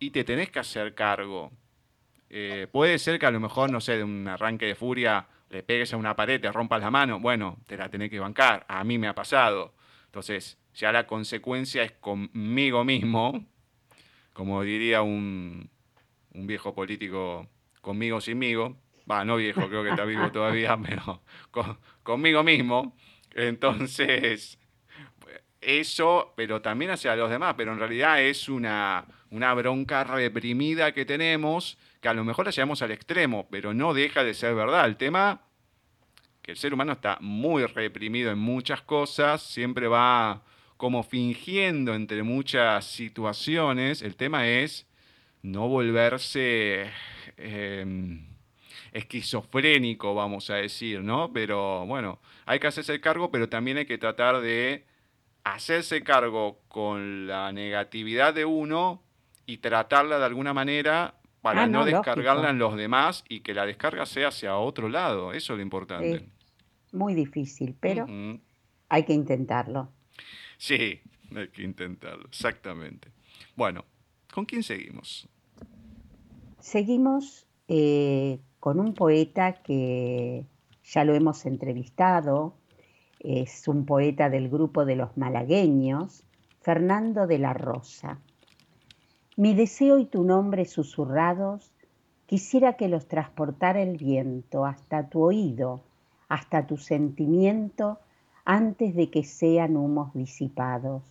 y 0.00 0.10
te 0.10 0.24
tenés 0.24 0.50
que 0.50 0.58
hacer 0.58 0.94
cargo. 0.94 1.52
Eh, 2.30 2.66
puede 2.70 2.98
ser 2.98 3.18
que 3.18 3.26
a 3.26 3.30
lo 3.30 3.40
mejor, 3.40 3.70
no 3.70 3.80
sé, 3.80 3.96
de 3.96 4.04
un 4.04 4.26
arranque 4.26 4.66
de 4.66 4.74
furia 4.74 5.28
le 5.48 5.62
pegues 5.62 5.94
a 5.94 5.96
una 5.96 6.14
pared, 6.14 6.40
te 6.40 6.52
rompas 6.52 6.80
la 6.80 6.90
mano, 6.90 7.20
bueno, 7.20 7.58
te 7.66 7.76
la 7.76 7.88
tenés 7.88 8.10
que 8.10 8.18
bancar, 8.18 8.66
a 8.68 8.84
mí 8.84 8.98
me 8.98 9.08
ha 9.08 9.14
pasado. 9.14 9.72
Entonces, 10.06 10.58
ya 10.74 10.92
la 10.92 11.06
consecuencia 11.06 11.84
es 11.84 11.92
conmigo 11.92 12.84
mismo, 12.84 13.46
como 14.32 14.62
diría 14.62 15.02
un, 15.02 15.70
un 16.34 16.46
viejo 16.46 16.74
político, 16.74 17.48
conmigo 17.80 18.20
sinmigo, 18.20 18.76
va, 19.10 19.24
no 19.24 19.36
viejo, 19.36 19.68
creo 19.68 19.84
que 19.84 19.90
está 19.90 20.04
vivo 20.04 20.30
todavía, 20.32 20.76
pero 20.86 21.22
conmigo 22.02 22.42
mismo. 22.42 22.96
Entonces, 23.34 24.58
eso, 25.60 26.32
pero 26.36 26.62
también 26.62 26.90
hacia 26.90 27.16
los 27.16 27.30
demás, 27.30 27.54
pero 27.56 27.72
en 27.72 27.78
realidad 27.78 28.22
es 28.22 28.48
una, 28.48 29.04
una 29.30 29.54
bronca 29.54 30.04
reprimida 30.04 30.92
que 30.92 31.04
tenemos, 31.04 31.78
que 32.00 32.08
a 32.08 32.14
lo 32.14 32.24
mejor 32.24 32.46
la 32.46 32.52
llevamos 32.52 32.82
al 32.82 32.92
extremo, 32.92 33.48
pero 33.50 33.74
no 33.74 33.94
deja 33.94 34.24
de 34.24 34.34
ser 34.34 34.54
verdad. 34.54 34.86
El 34.86 34.96
tema 34.96 35.42
que 36.42 36.52
el 36.52 36.56
ser 36.56 36.72
humano 36.72 36.92
está 36.92 37.18
muy 37.20 37.64
reprimido 37.66 38.30
en 38.30 38.38
muchas 38.38 38.82
cosas, 38.82 39.42
siempre 39.42 39.88
va 39.88 40.42
como 40.76 41.02
fingiendo 41.02 41.94
entre 41.94 42.22
muchas 42.22 42.84
situaciones. 42.86 44.02
El 44.02 44.16
tema 44.16 44.48
es 44.48 44.86
no 45.42 45.68
volverse... 45.68 46.90
Em, 47.36 48.28
esquizofrénico, 48.92 50.14
vamos 50.14 50.50
a 50.50 50.56
decir, 50.56 51.02
¿no? 51.02 51.32
Pero 51.32 51.86
bueno, 51.86 52.20
hay 52.46 52.58
que 52.58 52.66
hacerse 52.66 53.00
cargo, 53.00 53.30
pero 53.30 53.48
también 53.48 53.78
hay 53.78 53.86
que 53.86 53.98
tratar 53.98 54.40
de 54.40 54.84
hacerse 55.54 56.02
cargo 56.02 56.60
con 56.68 57.26
la 57.26 57.52
negatividad 57.52 58.34
de 58.34 58.44
uno 58.44 59.02
y 59.46 59.58
tratarla 59.58 60.18
de 60.18 60.24
alguna 60.24 60.52
manera 60.52 61.14
para 61.42 61.62
ah, 61.62 61.66
no, 61.66 61.84
descargarla 61.84 62.50
en 62.50 62.58
los 62.58 62.76
demás 62.76 63.24
y 63.28 63.40
que 63.40 63.54
la 63.54 63.64
descarga 63.64 64.06
sea 64.06 64.28
hacia 64.28 64.56
otro 64.56 64.88
lado. 64.88 65.32
Eso 65.32 65.52
es 65.52 65.56
lo 65.58 65.62
importante. 65.62 66.28
muy 66.92 67.14
difícil, 67.14 67.76
pero 67.78 68.06
hay 68.88 69.04
que 69.04 69.12
intentarlo. 69.12 69.90
Sí, 70.56 71.00
hay 71.34 71.48
que 71.48 71.62
intentarlo, 71.62 72.26
exactamente. 72.26 73.08
Bueno, 73.54 73.84
¿Con 74.32 74.44
quién 74.44 74.62
seguimos? 74.62 75.28
Seguimos 76.60 77.46
eh, 77.66 78.38
con 78.60 78.78
un 78.78 78.94
poeta 78.94 79.62
que 79.62 80.44
ya 80.84 81.04
lo 81.04 81.14
hemos 81.14 81.46
entrevistado, 81.46 82.54
es 83.20 83.66
un 83.68 83.84
poeta 83.84 84.30
del 84.30 84.48
grupo 84.48 84.84
de 84.84 84.96
los 84.96 85.16
malagueños, 85.16 86.24
Fernando 86.60 87.26
de 87.26 87.38
la 87.38 87.52
Rosa. 87.52 88.18
Mi 89.36 89.54
deseo 89.54 89.98
y 89.98 90.04
tu 90.04 90.24
nombre 90.24 90.64
susurrados, 90.64 91.72
quisiera 92.26 92.74
que 92.74 92.88
los 92.88 93.06
transportara 93.06 93.80
el 93.80 93.96
viento 93.96 94.66
hasta 94.66 95.08
tu 95.08 95.22
oído, 95.22 95.82
hasta 96.28 96.66
tu 96.66 96.76
sentimiento, 96.76 97.98
antes 98.44 98.94
de 98.94 99.10
que 99.10 99.24
sean 99.24 99.76
humos 99.76 100.12
disipados. 100.14 101.02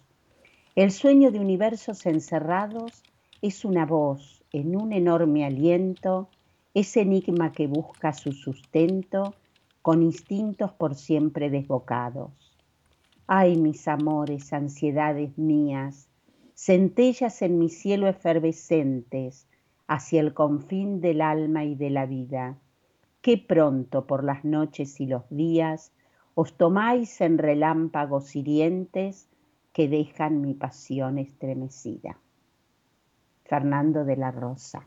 El 0.76 0.92
sueño 0.92 1.32
de 1.32 1.40
universos 1.40 2.06
encerrados 2.06 3.04
es 3.42 3.66
una 3.66 3.86
voz 3.86 4.44
en 4.52 4.76
un 4.76 4.94
enorme 4.94 5.46
aliento, 5.46 6.30
ese 6.74 7.02
enigma 7.02 7.52
que 7.52 7.68
busca 7.68 8.14
su 8.14 8.32
sustento 8.32 9.34
con 9.88 10.04
instintos 10.04 10.74
por 10.74 10.96
siempre 10.96 11.50
desbocados. 11.50 12.34
Ay, 13.26 13.56
mis 13.56 13.88
amores, 13.88 14.52
ansiedades 14.52 15.38
mías, 15.38 16.10
centellas 16.56 17.42
en 17.42 17.58
mi 17.58 17.70
cielo 17.70 18.10
efervescentes 18.10 19.48
hacia 19.88 20.20
el 20.20 20.34
confín 20.34 21.00
del 21.00 21.22
alma 21.22 21.64
y 21.64 21.76
de 21.76 21.90
la 21.90 22.06
vida. 22.06 22.58
Qué 23.22 23.38
pronto 23.38 24.06
por 24.06 24.26
las 24.26 24.44
noches 24.44 25.00
y 25.00 25.06
los 25.06 25.24
días 25.30 25.94
os 26.36 26.58
tomáis 26.58 27.22
en 27.22 27.38
relámpagos 27.38 28.36
hirientes 28.36 29.30
que 29.72 29.88
dejan 29.88 30.42
mi 30.42 30.54
pasión 30.54 31.18
estremecida. 31.18 32.20
Fernando 33.46 34.04
de 34.04 34.18
la 34.18 34.32
Rosa. 34.32 34.84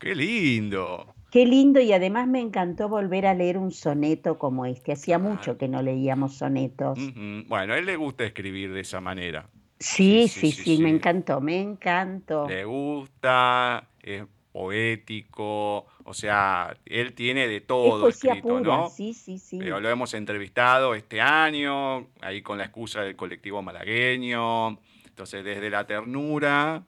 ¡Qué 0.00 0.12
lindo! 0.16 1.15
Qué 1.30 1.44
lindo 1.44 1.80
y 1.80 1.92
además 1.92 2.28
me 2.28 2.40
encantó 2.40 2.88
volver 2.88 3.26
a 3.26 3.34
leer 3.34 3.58
un 3.58 3.72
soneto 3.72 4.38
como 4.38 4.64
este. 4.64 4.92
Hacía 4.92 5.18
mucho 5.18 5.58
que 5.58 5.68
no 5.68 5.82
leíamos 5.82 6.34
sonetos. 6.34 6.98
Bueno, 7.46 7.74
a 7.74 7.78
él 7.78 7.86
le 7.86 7.96
gusta 7.96 8.24
escribir 8.24 8.72
de 8.72 8.80
esa 8.80 9.00
manera. 9.00 9.48
Sí, 9.78 10.28
sí, 10.28 10.52
sí, 10.52 10.78
me 10.78 10.88
encantó, 10.88 11.40
me 11.40 11.60
encantó. 11.60 12.48
Le 12.48 12.64
gusta, 12.64 13.88
es 14.02 14.24
poético, 14.50 15.84
o 16.04 16.14
sea, 16.14 16.74
él 16.86 17.12
tiene 17.12 17.46
de 17.46 17.60
todo 17.60 18.08
escrito, 18.08 18.58
¿no? 18.60 18.88
Sí, 18.88 19.12
sí, 19.12 19.38
sí. 19.38 19.58
Pero 19.58 19.80
lo 19.80 19.90
hemos 19.90 20.14
entrevistado 20.14 20.94
este 20.94 21.20
año, 21.20 22.06
ahí 22.22 22.40
con 22.40 22.56
la 22.56 22.64
excusa 22.64 23.02
del 23.02 23.16
colectivo 23.16 23.60
malagueño. 23.60 24.78
Entonces, 25.06 25.44
desde 25.44 25.68
la 25.68 25.86
ternura 25.86 26.84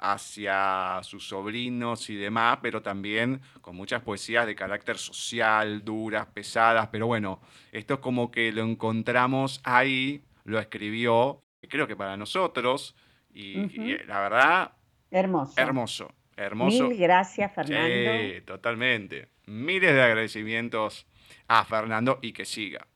hacia 0.00 1.00
sus 1.02 1.28
sobrinos 1.28 2.08
y 2.08 2.16
demás, 2.16 2.58
pero 2.62 2.82
también 2.82 3.40
con 3.60 3.76
muchas 3.76 4.02
poesías 4.02 4.46
de 4.46 4.54
carácter 4.54 4.96
social, 4.96 5.84
duras, 5.84 6.26
pesadas, 6.32 6.88
pero 6.88 7.06
bueno, 7.06 7.40
esto 7.70 7.94
es 7.94 8.00
como 8.00 8.30
que 8.30 8.50
lo 8.50 8.62
encontramos 8.62 9.60
ahí, 9.62 10.24
lo 10.44 10.58
escribió, 10.58 11.42
creo 11.68 11.86
que 11.86 11.96
para 11.96 12.16
nosotros, 12.16 12.96
y, 13.32 13.96
la 14.06 14.20
verdad... 14.20 14.72
Hermoso. 15.10 15.54
Hermoso, 15.56 16.14
hermoso. 16.36 16.88
Mil 16.88 16.98
gracias, 16.98 17.52
Fernando. 17.54 17.88
Sí, 17.88 18.40
totalmente. 18.42 19.28
Miles 19.46 19.92
de 19.92 20.02
agradecimientos 20.02 21.06
a 21.48 21.64
Fernando 21.64 22.18
y 22.22 22.32
que 22.32 22.44
siga. 22.44 22.86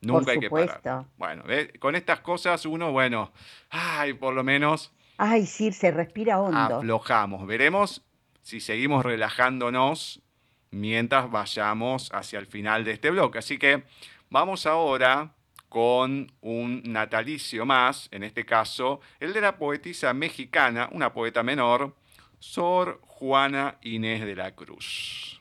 Nunca 0.00 0.32
hay 0.32 0.40
que 0.40 0.50
parar. 0.50 1.06
Bueno, 1.16 1.44
con 1.78 1.94
estas 1.94 2.20
cosas 2.20 2.64
uno, 2.64 2.92
bueno, 2.92 3.32
ay, 3.70 4.14
por 4.14 4.32
lo 4.34 4.44
menos 4.44 4.92
Ay, 5.18 5.46
sí, 5.46 5.72
se 5.72 5.90
respira 5.90 6.40
hondo. 6.40 6.78
Aflojamos. 6.78 7.46
Veremos 7.46 8.02
si 8.40 8.60
seguimos 8.60 9.04
relajándonos 9.04 10.22
mientras 10.70 11.30
vayamos 11.30 12.08
hacia 12.12 12.38
el 12.38 12.46
final 12.46 12.84
de 12.84 12.92
este 12.92 13.10
bloque. 13.10 13.38
Así 13.38 13.58
que 13.58 13.82
vamos 14.30 14.64
ahora 14.64 15.34
con 15.68 16.32
un 16.40 16.82
natalicio 16.84 17.66
más, 17.66 18.08
en 18.12 18.22
este 18.22 18.46
caso, 18.46 19.00
el 19.18 19.32
de 19.32 19.40
la 19.40 19.58
poetisa 19.58 20.14
mexicana, 20.14 20.88
una 20.92 21.12
poeta 21.12 21.42
menor, 21.42 21.94
Sor 22.38 23.00
Juana 23.02 23.76
Inés 23.82 24.24
de 24.24 24.36
la 24.36 24.52
Cruz. 24.52 25.40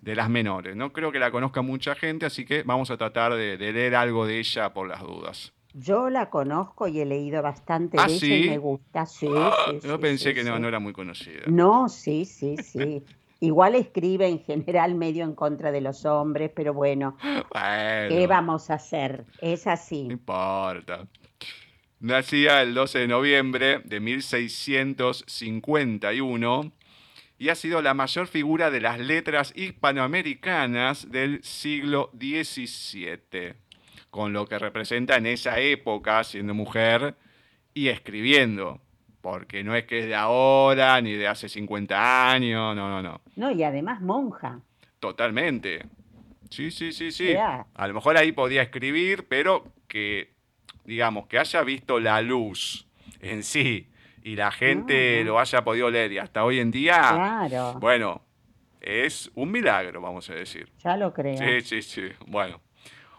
De 0.00 0.16
las 0.16 0.28
menores. 0.28 0.74
No 0.74 0.92
creo 0.92 1.12
que 1.12 1.20
la 1.20 1.30
conozca 1.30 1.62
mucha 1.62 1.94
gente, 1.94 2.26
así 2.26 2.44
que 2.44 2.64
vamos 2.64 2.90
a 2.90 2.96
tratar 2.96 3.34
de, 3.34 3.56
de 3.56 3.72
leer 3.72 3.94
algo 3.94 4.26
de 4.26 4.40
ella 4.40 4.74
por 4.74 4.88
las 4.88 5.00
dudas. 5.00 5.52
Yo 5.74 6.08
la 6.08 6.30
conozco 6.30 6.86
y 6.86 7.00
he 7.00 7.04
leído 7.04 7.42
bastante 7.42 7.96
¿Ah, 7.98 8.06
de 8.06 8.14
ella 8.14 8.36
y 8.36 8.48
me 8.48 8.58
gusta. 8.58 9.06
Sí, 9.06 9.26
Yo 9.82 9.98
pensé 9.98 10.32
que 10.32 10.44
no, 10.44 10.56
no 10.60 10.68
era 10.68 10.78
muy 10.78 10.92
conocida. 10.92 11.42
No, 11.46 11.88
sí, 11.88 12.24
sí, 12.24 12.56
sí. 12.58 13.02
Igual 13.40 13.74
escribe 13.74 14.28
en 14.28 14.38
general 14.38 14.94
medio 14.94 15.24
en 15.24 15.34
contra 15.34 15.72
de 15.72 15.80
los 15.80 16.04
hombres, 16.04 16.52
pero 16.54 16.72
bueno, 16.72 17.16
¿qué 18.08 18.28
vamos 18.28 18.70
a 18.70 18.74
hacer? 18.74 19.24
Es 19.40 19.66
así. 19.66 20.04
No 20.04 20.12
importa. 20.12 21.08
Nacía 21.98 22.62
el 22.62 22.74
12 22.74 23.00
de 23.00 23.08
noviembre 23.08 23.80
de 23.80 23.98
1651 23.98 26.72
y 27.36 27.48
ha 27.48 27.56
sido 27.56 27.82
la 27.82 27.94
mayor 27.94 28.28
figura 28.28 28.70
de 28.70 28.80
las 28.80 29.00
letras 29.00 29.52
hispanoamericanas 29.56 31.10
del 31.10 31.42
siglo 31.42 32.12
XVII 32.16 33.63
con 34.14 34.32
lo 34.32 34.46
que 34.46 34.60
representa 34.60 35.16
en 35.16 35.26
esa 35.26 35.58
época 35.58 36.22
siendo 36.22 36.54
mujer 36.54 37.16
y 37.74 37.88
escribiendo. 37.88 38.80
Porque 39.20 39.64
no 39.64 39.74
es 39.74 39.86
que 39.86 39.98
es 39.98 40.06
de 40.06 40.14
ahora 40.14 41.00
ni 41.00 41.14
de 41.14 41.26
hace 41.26 41.48
50 41.48 42.30
años, 42.30 42.76
no, 42.76 42.88
no, 42.88 43.02
no. 43.02 43.20
No, 43.34 43.50
y 43.50 43.64
además 43.64 44.00
monja. 44.00 44.60
Totalmente. 45.00 45.86
Sí, 46.48 46.70
sí, 46.70 46.92
sí, 46.92 47.10
sí. 47.10 47.34
A 47.34 47.88
lo 47.88 47.94
mejor 47.94 48.16
ahí 48.16 48.30
podía 48.30 48.62
escribir, 48.62 49.26
pero 49.26 49.64
que, 49.88 50.32
digamos, 50.84 51.26
que 51.26 51.40
haya 51.40 51.64
visto 51.64 51.98
la 51.98 52.22
luz 52.22 52.86
en 53.18 53.42
sí 53.42 53.90
y 54.22 54.36
la 54.36 54.52
gente 54.52 55.24
lo 55.24 55.40
haya 55.40 55.64
podido 55.64 55.90
leer 55.90 56.12
y 56.12 56.18
hasta 56.18 56.44
hoy 56.44 56.60
en 56.60 56.70
día, 56.70 57.00
claro. 57.00 57.80
bueno, 57.80 58.22
es 58.80 59.28
un 59.34 59.50
milagro, 59.50 60.00
vamos 60.00 60.30
a 60.30 60.34
decir. 60.34 60.70
Ya 60.84 60.96
lo 60.96 61.12
creo. 61.12 61.36
Sí, 61.36 61.62
sí, 61.62 61.82
sí. 61.82 62.12
Bueno, 62.28 62.60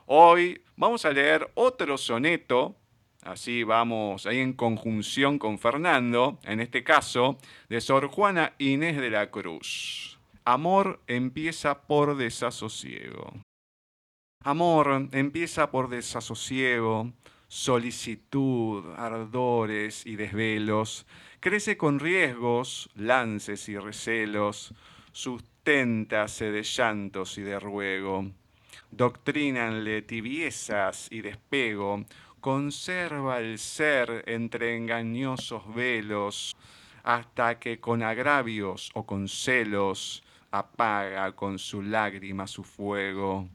Hoy 0.08 0.62
vamos 0.77 1.05
a 1.05 1.11
leer 1.11 1.51
otro 1.55 1.97
soneto, 1.97 2.75
así 3.21 3.63
vamos 3.63 4.25
ahí 4.25 4.39
en 4.39 4.53
conjunción 4.53 5.39
con 5.39 5.59
Fernando, 5.59 6.39
en 6.43 6.59
este 6.59 6.83
caso, 6.83 7.38
de 7.69 7.81
Sor 7.81 8.07
Juana 8.07 8.53
Inés 8.57 8.97
de 8.97 9.09
la 9.09 9.31
Cruz. 9.31 10.19
Amor 10.43 11.01
empieza 11.07 11.81
por 11.88 12.17
desasosiego. 12.17 13.33
Amor 14.43 15.09
empieza 15.11 15.71
por 15.71 15.89
desasosiego, 15.89 17.11
solicitud, 17.47 18.85
ardores 18.95 20.05
y 20.05 20.17
desvelos, 20.17 21.07
crece 21.39 21.77
con 21.77 21.99
riesgos, 21.99 22.89
lances 22.93 23.69
y 23.69 23.77
recelos, 23.77 24.73
susténtase 25.13 26.51
de 26.51 26.61
llantos 26.61 27.39
y 27.39 27.41
de 27.41 27.59
ruego 27.59 28.31
doctrínanle 28.91 30.01
tibiezas 30.01 31.07
y 31.11 31.21
despego, 31.21 32.05
conserva 32.39 33.39
el 33.39 33.57
ser 33.57 34.23
entre 34.27 34.77
engañosos 34.77 35.73
velos, 35.73 36.55
hasta 37.03 37.59
que 37.59 37.79
con 37.79 38.03
agravios 38.03 38.91
o 38.93 39.05
con 39.05 39.27
celos 39.27 40.23
apaga 40.51 41.31
con 41.33 41.59
su 41.59 41.81
lágrima 41.81 42.47
su 42.47 42.63
fuego. 42.63 43.49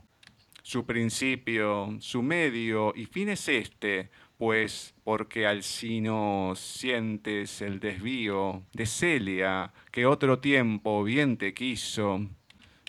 Su 0.62 0.84
principio, 0.84 1.96
su 2.00 2.22
medio 2.22 2.92
y 2.94 3.06
fin 3.06 3.30
es 3.30 3.48
este, 3.48 4.10
pues 4.36 4.94
porque 5.04 5.46
al 5.46 5.62
sino 5.62 6.54
sientes 6.56 7.60
el 7.62 7.80
desvío 7.80 8.62
de 8.72 8.86
Celia, 8.86 9.72
que 9.90 10.06
otro 10.06 10.38
tiempo 10.38 11.02
bien 11.04 11.36
te 11.36 11.54
quiso, 11.54 12.26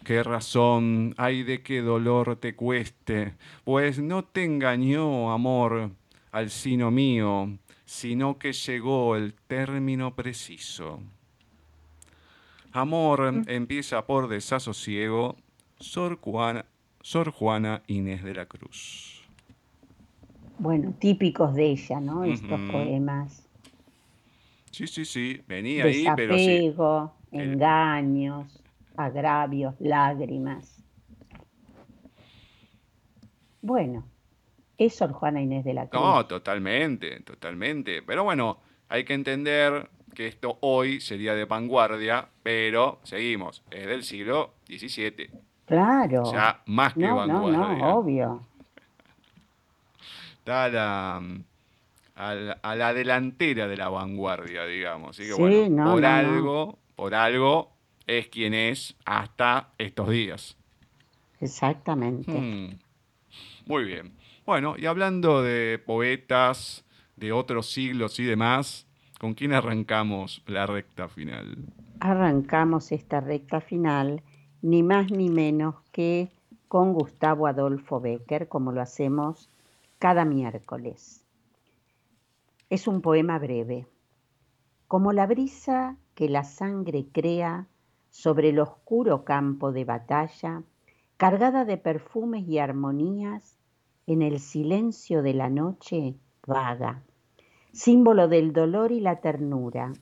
¿Qué 0.04 0.24
razón 0.24 1.14
hay 1.18 1.44
de 1.44 1.62
que 1.62 1.82
dolor 1.82 2.36
te 2.38 2.56
cueste? 2.56 3.36
Pues 3.64 4.00
no 4.00 4.24
te 4.24 4.44
engañó, 4.44 5.32
amor, 5.32 5.92
al 6.32 6.50
sino 6.50 6.90
mío, 6.90 7.58
sino 7.86 8.40
que 8.40 8.52
llegó 8.52 9.16
el 9.16 9.36
término 9.48 10.16
preciso. 10.16 11.00
Amor 12.72 13.32
mm. 13.32 13.44
empieza 13.48 14.06
por 14.08 14.28
desasosiego, 14.28 15.36
Sor 15.80 16.20
Juana, 16.20 16.66
Sor 17.02 17.32
Juana 17.32 17.84
Inés 17.86 18.24
de 18.24 18.34
la 18.34 18.48
Cruz. 18.48 19.24
Bueno, 20.58 20.96
típicos 20.98 21.54
de 21.54 21.72
ella, 21.72 22.00
¿no? 22.00 22.24
Estos 22.24 22.60
poemas. 22.72 23.48
Sí, 24.72 24.88
sí, 24.88 25.06
sí, 25.06 25.42
venía 25.48 25.86
ahí, 25.86 26.06
pero 26.16 26.38
sí. 26.38 26.74
engaños 27.32 28.61
agravios, 28.98 29.76
lágrimas. 29.80 30.84
Bueno, 33.62 34.06
es 34.78 34.96
Sor 34.96 35.12
Juana 35.12 35.42
Inés 35.42 35.64
de 35.64 35.74
la 35.74 35.88
Cruz. 35.88 36.02
No, 36.02 36.26
totalmente, 36.26 37.20
totalmente. 37.22 38.02
Pero 38.02 38.24
bueno, 38.24 38.58
hay 38.90 39.04
que 39.04 39.14
entender 39.14 39.90
que 40.16 40.28
esto 40.28 40.58
hoy 40.62 41.00
sería 41.00 41.36
de 41.36 41.46
vanguardia, 41.46 42.28
pero 42.44 43.00
seguimos, 43.04 43.64
es 43.72 43.86
del 43.86 44.04
siglo 44.04 44.56
XVII. 44.68 45.30
Claro. 45.66 46.24
O 46.24 46.26
sea, 46.26 46.62
más 46.66 46.94
que 46.94 47.08
no, 47.08 47.16
vanguardia. 47.18 47.58
No, 47.58 47.78
no, 47.78 47.96
obvio. 47.96 48.46
Está 50.40 50.66
a 50.66 50.70
la, 50.70 51.22
a 52.64 52.76
la, 52.76 52.94
delantera 52.94 53.68
de 53.68 53.78
la 53.78 53.90
vanguardia, 53.90 54.66
digamos. 54.66 55.12
Así 55.12 55.30
que 55.30 55.36
Sí, 55.36 55.42
bueno, 55.42 55.86
no, 55.86 55.92
por 55.94 56.02
no. 56.02 56.08
algo, 56.08 56.80
por 56.96 57.16
algo 57.16 57.72
es 58.18 58.28
quien 58.28 58.54
es 58.54 58.96
hasta 59.06 59.72
estos 59.78 60.10
días. 60.10 60.58
Exactamente. 61.40 62.32
Hmm. 62.32 62.80
Muy 63.66 63.86
bien. 63.86 64.14
Bueno, 64.46 64.76
y 64.78 64.86
hablando 64.86 65.42
de 65.42 65.80
poetas 65.80 66.84
de 67.16 67.32
otros 67.32 67.72
siglos 67.72 68.20
y 68.20 68.26
demás, 68.26 68.88
¿con 69.20 69.34
quién 69.34 69.54
arrancamos 69.54 70.44
la 70.46 70.66
recta 70.66 71.08
final? 71.08 71.58
Arrancamos 72.00 72.92
esta 72.92 73.22
recta 73.22 73.62
final, 73.62 74.24
ni 74.62 74.84
más 74.84 75.12
ni 75.12 75.30
menos 75.30 75.76
que 75.92 76.30
con 76.68 76.94
Gustavo 76.94 77.48
Adolfo 77.48 78.00
Becker, 78.00 78.48
como 78.48 78.72
lo 78.72 78.82
hacemos 78.82 79.50
cada 80.00 80.26
miércoles. 80.26 81.24
Es 82.70 82.88
un 82.88 83.02
poema 83.02 83.38
breve. 83.40 83.86
Como 84.88 85.14
la 85.14 85.28
brisa 85.28 85.98
que 86.16 86.28
la 86.28 86.44
sangre 86.44 87.06
crea 87.12 87.68
sobre 88.12 88.50
el 88.50 88.60
oscuro 88.60 89.24
campo 89.24 89.72
de 89.72 89.86
batalla, 89.86 90.62
cargada 91.18 91.66
de 91.66 91.78
perfumes 91.78 92.48
y 92.48 92.60
armonías, 92.60 93.58
en 94.06 94.22
el 94.22 94.40
silencio 94.40 95.22
de 95.22 95.34
la 95.34 95.50
noche 95.50 96.16
vaga, 96.46 97.02
símbolo 97.72 98.28
del 98.28 98.52
dolor 98.52 98.92
y 98.92 99.00
la 99.00 99.22
ternura, 99.22 99.94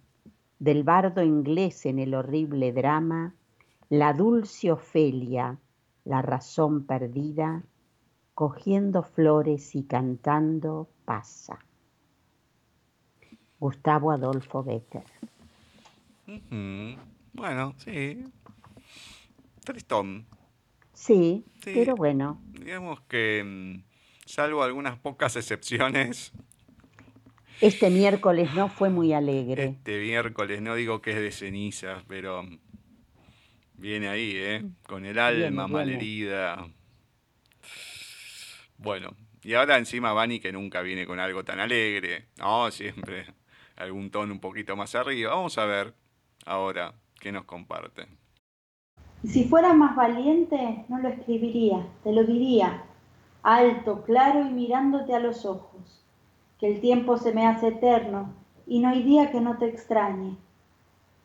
del 0.57 0.83
bardo 0.83 1.23
inglés 1.23 1.85
en 1.85 1.99
el 1.99 2.15
horrible 2.15 2.73
drama, 2.73 3.35
la 3.89 4.13
dulce 4.13 4.71
Ofelia, 4.71 5.57
la 6.05 6.21
razón 6.21 6.85
perdida, 6.85 7.63
cogiendo 8.33 9.03
flores 9.03 9.75
y 9.75 9.83
cantando 9.83 10.89
pasa. 11.05 11.59
Gustavo 13.59 14.11
Adolfo 14.11 14.63
Becker. 14.63 15.03
Bueno, 17.39 17.73
sí. 17.77 18.21
Tristón. 19.63 20.25
Sí, 20.93 21.45
Sí. 21.63 21.71
pero 21.73 21.95
bueno, 21.95 22.41
Digamos 22.51 22.99
que, 23.07 23.41
mm, 23.45 23.83
salvo 24.25 24.61
algunas 24.63 24.97
pocas 24.99 25.37
excepciones, 25.37 26.33
este 27.61 27.89
miércoles 27.89 28.53
no 28.55 28.67
fue 28.67 28.89
muy 28.89 29.13
alegre. 29.13 29.75
este 29.77 30.01
miércoles, 30.01 30.61
no 30.61 30.75
digo 30.75 31.01
que 31.01 31.11
es 31.11 31.15
de 31.17 31.31
cenizas, 31.31 32.03
pero 32.09 32.43
viene 33.75 34.09
ahí, 34.09 34.33
¿eh? 34.35 34.65
Con 34.85 35.05
el 35.05 35.17
alma 35.17 35.37
Viene, 35.39 35.51
viene. 35.55 35.67
malherida. 35.73 36.67
Bueno, 38.77 39.15
y 39.43 39.53
ahora 39.53 39.77
encima 39.77 40.11
Vani 40.11 40.41
que 40.41 40.51
nunca 40.51 40.81
viene 40.81 41.05
con 41.05 41.19
algo 41.19 41.45
tan 41.45 41.61
alegre. 41.61 42.27
No, 42.37 42.69
siempre 42.71 43.25
algún 43.77 44.11
tono 44.11 44.33
un 44.33 44.41
poquito 44.41 44.75
más 44.75 44.95
arriba. 44.95 45.33
Vamos 45.33 45.57
a 45.57 45.65
ver 45.65 45.93
ahora 46.45 46.93
qué 47.19 47.31
nos 47.31 47.45
comparte. 47.45 48.07
Si 49.23 49.43
fuera 49.43 49.73
más 49.73 49.95
valiente, 49.95 50.85
no 50.87 50.99
lo 50.99 51.09
escribiría, 51.09 51.85
te 52.03 52.13
lo 52.13 52.23
diría, 52.23 52.83
alto, 53.43 54.03
claro 54.03 54.45
y 54.47 54.51
mirándote 54.51 55.13
a 55.13 55.19
los 55.19 55.45
ojos, 55.45 56.05
que 56.59 56.71
el 56.71 56.79
tiempo 56.79 57.17
se 57.17 57.33
me 57.33 57.45
hace 57.45 57.67
eterno 57.67 58.33
y 58.65 58.79
no 58.79 58.89
hay 58.89 59.03
día 59.03 59.31
que 59.31 59.41
no 59.41 59.57
te 59.57 59.67
extrañe, 59.67 60.37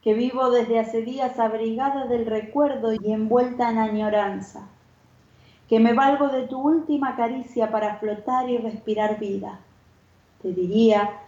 que 0.03 0.15
vivo 0.15 0.51
desde 0.51 0.81
hace 0.81 1.03
días 1.03 1.39
abrigada 1.39 2.07
del 2.07 2.27
recuerdo 2.27 2.93
y 2.93 3.13
envuelta 3.13 3.71
en 3.71 3.79
añoranza, 3.79 4.69
que 5.69 5.81
me 5.81 5.95
valgo 5.95 6.29
de 6.29 6.47
tu 6.47 6.59
última 6.59 7.17
caricia 7.17 7.71
para 7.71 7.97
flotar 7.97 8.51
y 8.51 8.59
respirar 8.59 9.19
vida. 9.19 9.61
Te 10.43 10.53
diría 10.53 11.21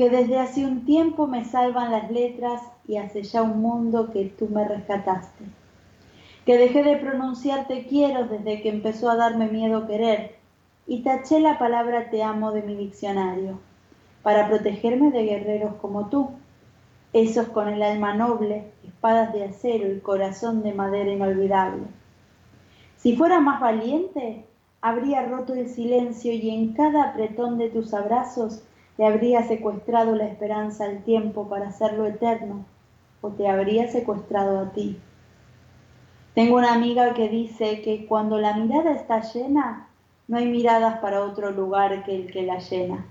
que 0.00 0.08
desde 0.08 0.38
hace 0.38 0.64
un 0.64 0.86
tiempo 0.86 1.26
me 1.26 1.44
salvan 1.44 1.92
las 1.92 2.10
letras 2.10 2.62
y 2.88 2.96
hace 2.96 3.22
ya 3.22 3.42
un 3.42 3.60
mundo 3.60 4.10
que 4.10 4.24
tú 4.24 4.48
me 4.48 4.66
rescataste 4.66 5.44
que 6.46 6.56
dejé 6.56 6.82
de 6.82 6.96
pronunciar 6.96 7.66
te 7.68 7.84
quiero 7.84 8.26
desde 8.26 8.62
que 8.62 8.70
empezó 8.70 9.10
a 9.10 9.16
darme 9.16 9.48
miedo 9.48 9.86
querer 9.86 10.36
y 10.86 11.02
taché 11.02 11.38
la 11.38 11.58
palabra 11.58 12.08
te 12.08 12.22
amo 12.22 12.50
de 12.52 12.62
mi 12.62 12.76
diccionario 12.76 13.60
para 14.22 14.48
protegerme 14.48 15.10
de 15.10 15.22
guerreros 15.22 15.74
como 15.82 16.08
tú, 16.08 16.30
esos 17.12 17.48
con 17.48 17.68
el 17.68 17.82
alma 17.82 18.14
noble, 18.14 18.72
espadas 18.86 19.34
de 19.34 19.44
acero 19.44 19.92
y 19.92 20.00
corazón 20.00 20.62
de 20.62 20.72
madera 20.72 21.12
inolvidable. 21.12 21.82
Si 22.96 23.16
fuera 23.16 23.38
más 23.38 23.60
valiente, 23.60 24.46
habría 24.80 25.26
roto 25.26 25.52
el 25.52 25.68
silencio 25.68 26.32
y 26.32 26.48
en 26.48 26.72
cada 26.72 27.10
apretón 27.10 27.58
de 27.58 27.68
tus 27.68 27.92
abrazos 27.92 28.62
te 29.00 29.06
habría 29.06 29.48
secuestrado 29.48 30.14
la 30.14 30.26
esperanza 30.26 30.84
al 30.84 31.02
tiempo 31.04 31.48
para 31.48 31.68
hacerlo 31.68 32.04
eterno, 32.04 32.66
o 33.22 33.30
te 33.30 33.48
habría 33.48 33.90
secuestrado 33.90 34.58
a 34.60 34.72
ti. 34.72 35.00
Tengo 36.34 36.58
una 36.58 36.74
amiga 36.74 37.14
que 37.14 37.30
dice 37.30 37.80
que 37.80 38.04
cuando 38.04 38.36
la 38.36 38.58
mirada 38.58 38.92
está 38.92 39.22
llena, 39.22 39.88
no 40.28 40.36
hay 40.36 40.48
miradas 40.48 40.98
para 40.98 41.22
otro 41.22 41.50
lugar 41.50 42.04
que 42.04 42.14
el 42.14 42.30
que 42.30 42.42
la 42.42 42.58
llena. 42.58 43.06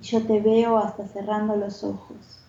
Y 0.00 0.04
yo 0.04 0.24
te 0.24 0.40
veo 0.40 0.78
hasta 0.78 1.08
cerrando 1.08 1.56
los 1.56 1.82
ojos. 1.82 2.44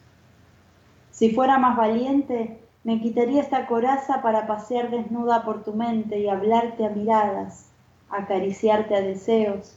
Si 1.10 1.32
fuera 1.32 1.58
más 1.58 1.76
valiente, 1.76 2.60
me 2.84 3.02
quitaría 3.02 3.42
esta 3.42 3.66
coraza 3.66 4.22
para 4.22 4.46
pasear 4.46 4.92
desnuda 4.92 5.44
por 5.46 5.64
tu 5.64 5.74
mente 5.74 6.20
y 6.20 6.30
hablarte 6.30 6.86
a 6.86 6.90
miradas, 6.90 7.72
acariciarte 8.12 8.94
a 8.96 9.02
deseos, 9.02 9.76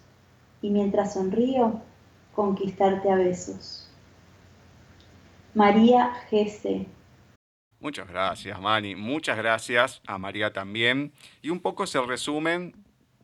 y 0.60 0.68
mientras 0.68 1.14
sonrío, 1.14 1.80
conquistarte 2.34 3.10
a 3.10 3.16
besos. 3.16 3.90
María 5.54 6.12
Gese. 6.30 6.86
Muchas 7.80 8.08
gracias, 8.08 8.60
Mani. 8.60 8.94
Muchas 8.96 9.36
gracias 9.36 10.00
a 10.06 10.18
María 10.18 10.52
también. 10.52 11.12
Y 11.42 11.50
un 11.50 11.60
poco 11.60 11.84
es 11.84 11.94
el 11.94 12.06
resumen 12.08 12.74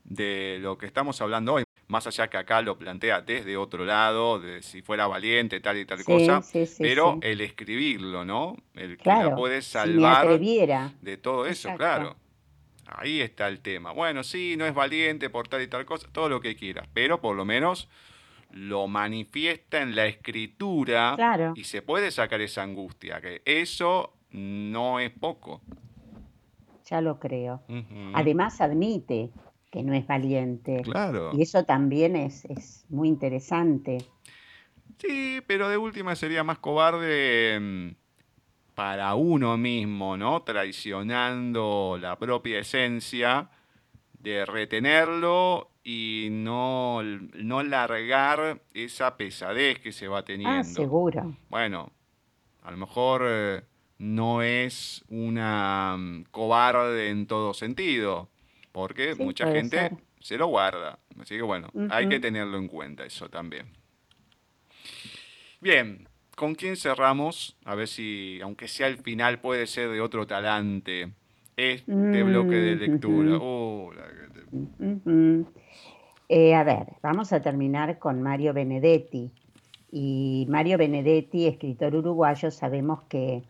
de 0.05 0.59
lo 0.61 0.77
que 0.79 0.87
estamos 0.87 1.21
hablando 1.21 1.55
hoy. 1.55 1.65
Más 1.89 2.07
allá 2.07 2.29
que 2.29 2.37
acá 2.37 2.63
lo 2.63 2.79
plantea 2.79 3.21
desde 3.21 3.57
otro 3.57 3.85
lado, 3.85 4.39
de 4.39 4.63
si 4.63 4.81
fuera 4.81 5.09
valiente, 5.09 5.59
tal 5.61 5.77
y 5.79 5.85
tal 5.87 5.99
Sí, 5.99 6.05
cosa. 6.05 6.41
sí, 6.43 6.65
sí, 6.67 6.77
pero 6.79 7.15
sí. 7.15 7.29
el 7.29 7.41
escribirlo, 7.41 8.25
¿no? 8.25 8.55
El 8.75 8.97
que 8.97 9.03
Claro, 9.03 9.31
la 9.31 9.37
puede 9.37 9.61
si 9.63 9.77
me 9.79 9.85
salvar 9.85 10.25
atreviera. 10.27 10.93
de 11.01 11.17
todo 11.17 11.47
eso, 11.47 11.69
Exacto. 11.71 11.79
claro. 11.79 12.17
Ahí 12.87 13.21
está 13.21 13.49
el 13.49 13.61
tema. 13.61 13.91
Bueno, 13.93 14.23
sí, 14.23 14.57
no 14.57 14.67
es 14.67 14.75
valiente 14.75 15.31
por 15.31 15.49
tal 15.49 15.63
y 15.63 15.67
tal 15.69 15.85
cosa, 15.85 16.07
todo 16.13 16.29
lo 16.29 16.41
que 16.41 16.55
quieras, 16.55 16.87
pero 16.93 17.21
por 17.21 17.35
lo 17.35 17.45
menos 17.45 17.89
lo 18.53 18.89
manifiesta 18.89 19.81
en 19.83 19.95
la 19.95 20.07
escritura 20.07 21.15
Claro. 21.17 21.53
y 21.57 21.65
se 21.65 21.83
puede 21.83 22.11
sacar 22.11 22.41
esa 22.41 22.63
angustia, 22.63 23.21
que 23.21 23.43
eso 23.45 24.13
no 24.33 25.01
es 25.01 25.11
poco. 25.11 25.61
Ya 26.87 27.01
lo 27.01 27.19
creo. 27.21 27.63
Además 28.15 28.61
admite 28.61 29.31
que 29.71 29.83
no 29.85 29.95
es 29.95 30.07
valiente. 30.07 30.83
Claro. 30.83 31.31
Y 31.33 31.43
eso 31.43 31.65
también 31.65 32.17
es, 32.17 32.45
es 32.47 32.85
muy 32.89 33.09
interesante. 33.09 33.99
Sí, 34.99 35.41
pero 35.47 35.69
de 35.69 35.77
última 35.79 36.17
sería 36.17 36.43
más 36.43 36.59
cobarde 36.59 37.59
mm, 37.61 37.89
para 38.75 39.15
uno 39.15 39.57
mismo, 39.57 40.17
¿no? 40.17 40.43
Traicionando 40.43 41.97
la 42.01 42.19
propia 42.19 42.59
esencia 42.59 43.49
de 44.19 44.45
retenerlo 44.45 45.70
y 45.85 46.29
no, 46.31 47.03
no 47.03 47.63
largar 47.63 48.63
esa 48.75 49.17
pesadez 49.17 49.79
que 49.79 49.93
se 49.93 50.09
va 50.09 50.25
teniendo. 50.25 50.59
Ah, 50.61 50.65
seguro. 50.65 51.37
Bueno, 51.49 51.93
a 52.63 52.71
lo 52.71 52.77
mejor 52.77 53.23
eh, 53.27 53.63
no 53.99 54.43
es 54.43 55.05
una 55.09 55.97
mm, 55.99 56.25
cobarde 56.31 57.09
en 57.11 57.27
todo 57.27 57.55
sentido, 57.55 58.29
porque 58.73 59.15
Sí, 59.15 59.23
mucha 59.25 59.47
gente 59.53 59.77
ser. 59.79 59.93
se 60.21 60.37
lo 60.39 60.47
guarda. 60.49 60.99
Así 61.21 61.37
que 61.37 61.43
bueno, 61.43 61.69
hay 61.91 62.07
que 62.09 62.21
tenerlo 62.21 62.59
en 62.59 62.69
cuenta 62.69 63.05
eso 63.05 63.29
también. 63.29 63.67
Bien, 65.61 66.09
¿con 66.37 66.55
quién 66.55 66.77
cerramos? 66.77 67.57
A 67.65 67.75
ver 67.75 67.89
si, 67.89 68.41
aunque 68.43 68.69
sea 68.69 68.87
el 68.87 68.99
final, 68.99 69.41
puede 69.41 69.67
ser 69.67 69.91
de 69.91 70.01
otro 70.01 70.27
talante. 70.27 71.13
Este 71.57 71.93
Mm, 71.93 72.25
bloque 72.25 72.57
de 72.57 72.77
lectura. 72.77 73.37
ujú. 73.37 73.45
Oh, 73.45 73.93
la 73.95 74.05
que 74.09 74.41
te- 74.41 74.47
Ujú. 74.53 75.47
Eh, 76.33 76.55
a 76.55 76.63
ver, 76.63 76.97
vamos 77.03 77.33
a 77.33 77.43
terminar 77.43 77.99
con 77.99 78.23
Mario 78.23 78.55
Benedetti. 78.55 79.33
Y 79.91 80.47
Mario 80.49 80.79
Benedetti, 80.79 81.49
escritor 81.49 81.97
uruguayo, 81.97 82.53
sabemos 82.53 83.03
que, 83.09 83.43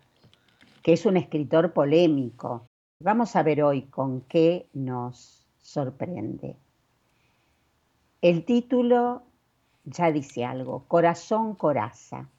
que 0.82 0.94
es 0.94 1.04
un 1.04 1.18
escritor 1.18 1.74
polémico. 1.74 2.64
Vamos 3.00 3.36
a 3.36 3.42
ver 3.42 3.62
hoy 3.62 3.82
con 3.82 4.22
qué 4.22 4.66
nos 4.72 5.46
sorprende. 5.60 6.56
El 8.22 8.46
título 8.46 9.24
ya 9.84 10.10
dice 10.10 10.46
algo, 10.46 10.84
Corazón 10.88 11.56
Coraza. 11.56 12.30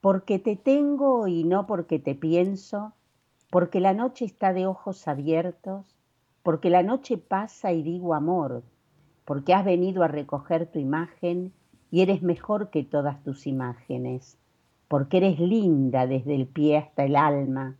porque 0.00 0.40
te 0.40 0.56
tengo 0.56 1.28
y 1.28 1.44
no 1.44 1.68
porque 1.68 2.00
te 2.00 2.16
pienso, 2.16 2.92
porque 3.50 3.78
la 3.78 3.94
noche 3.94 4.24
está 4.24 4.52
de 4.52 4.66
ojos 4.66 5.06
abiertos, 5.06 5.96
porque 6.42 6.70
la 6.70 6.82
noche 6.82 7.18
pasa 7.18 7.72
y 7.72 7.82
digo 7.82 8.12
amor, 8.12 8.64
porque 9.26 9.52
has 9.52 9.64
venido 9.64 10.04
a 10.04 10.08
recoger 10.08 10.66
tu 10.66 10.78
imagen 10.78 11.52
y 11.90 12.00
eres 12.00 12.22
mejor 12.22 12.70
que 12.70 12.84
todas 12.84 13.22
tus 13.24 13.46
imágenes, 13.46 14.38
porque 14.88 15.18
eres 15.18 15.40
linda 15.40 16.06
desde 16.06 16.34
el 16.34 16.46
pie 16.46 16.78
hasta 16.78 17.04
el 17.04 17.16
alma, 17.16 17.76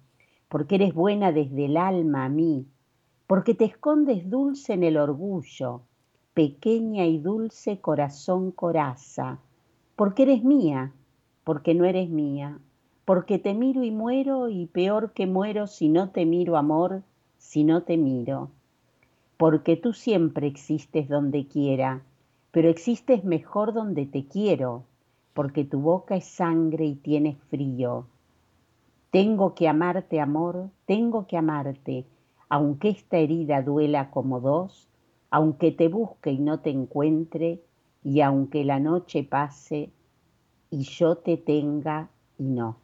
porque 0.48 0.74
eres 0.74 0.92
buena 0.92 1.32
desde 1.32 1.66
el 1.66 1.76
alma 1.76 2.24
a 2.24 2.28
mí, 2.28 2.66
porque 3.28 3.54
te 3.54 3.64
escondes 3.64 4.28
dulce 4.28 4.74
en 4.74 4.82
el 4.82 4.96
orgullo, 4.96 5.82
pequeña 6.34 7.06
y 7.06 7.18
dulce 7.18 7.80
corazón 7.80 8.50
coraza, 8.50 9.38
porque 9.94 10.24
eres 10.24 10.42
mía, 10.42 10.92
porque 11.44 11.74
no 11.74 11.84
eres 11.84 12.10
mía, 12.10 12.58
porque 13.04 13.38
te 13.38 13.54
miro 13.54 13.84
y 13.84 13.92
muero 13.92 14.48
y 14.48 14.66
peor 14.66 15.12
que 15.12 15.28
muero 15.28 15.68
si 15.68 15.88
no 15.88 16.10
te 16.10 16.26
miro 16.26 16.56
amor, 16.56 17.04
si 17.38 17.62
no 17.62 17.84
te 17.84 17.96
miro, 17.96 18.50
porque 19.36 19.76
tú 19.76 19.92
siempre 19.92 20.46
existes 20.46 21.08
donde 21.08 21.46
quiera, 21.46 22.02
pero 22.50 22.70
existes 22.70 23.24
mejor 23.24 23.74
donde 23.74 24.06
te 24.06 24.26
quiero, 24.26 24.84
porque 25.34 25.64
tu 25.64 25.80
boca 25.80 26.16
es 26.16 26.24
sangre 26.24 26.86
y 26.86 26.94
tienes 26.94 27.36
frío. 27.50 28.06
Tengo 29.10 29.54
que 29.54 29.68
amarte, 29.68 30.20
amor, 30.20 30.70
tengo 30.86 31.26
que 31.26 31.36
amarte, 31.36 32.06
aunque 32.48 32.88
esta 32.88 33.18
herida 33.18 33.62
duela 33.62 34.10
como 34.10 34.40
dos, 34.40 34.88
aunque 35.30 35.72
te 35.72 35.88
busque 35.88 36.30
y 36.30 36.38
no 36.38 36.60
te 36.60 36.70
encuentre, 36.70 37.60
y 38.02 38.20
aunque 38.20 38.64
la 38.64 38.78
noche 38.78 39.24
pase 39.24 39.90
y 40.70 40.84
yo 40.84 41.16
te 41.16 41.36
tenga 41.36 42.08
y 42.38 42.44
no. 42.44 42.76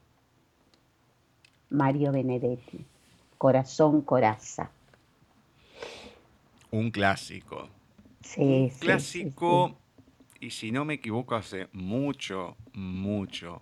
Mario 1.71 2.13
Benedetti, 2.13 2.85
Corazón 3.39 4.03
Coraza. 4.03 4.71
Un 6.73 6.91
clásico. 6.91 7.69
Sí, 8.23 8.45
Un 8.45 8.69
clásico, 8.79 9.79
y 10.41 10.51
si 10.51 10.73
no 10.73 10.87
me 10.87 10.95
equivoco, 10.95 11.35
hace 11.35 11.69
mucho, 11.73 12.57
mucho, 12.73 13.61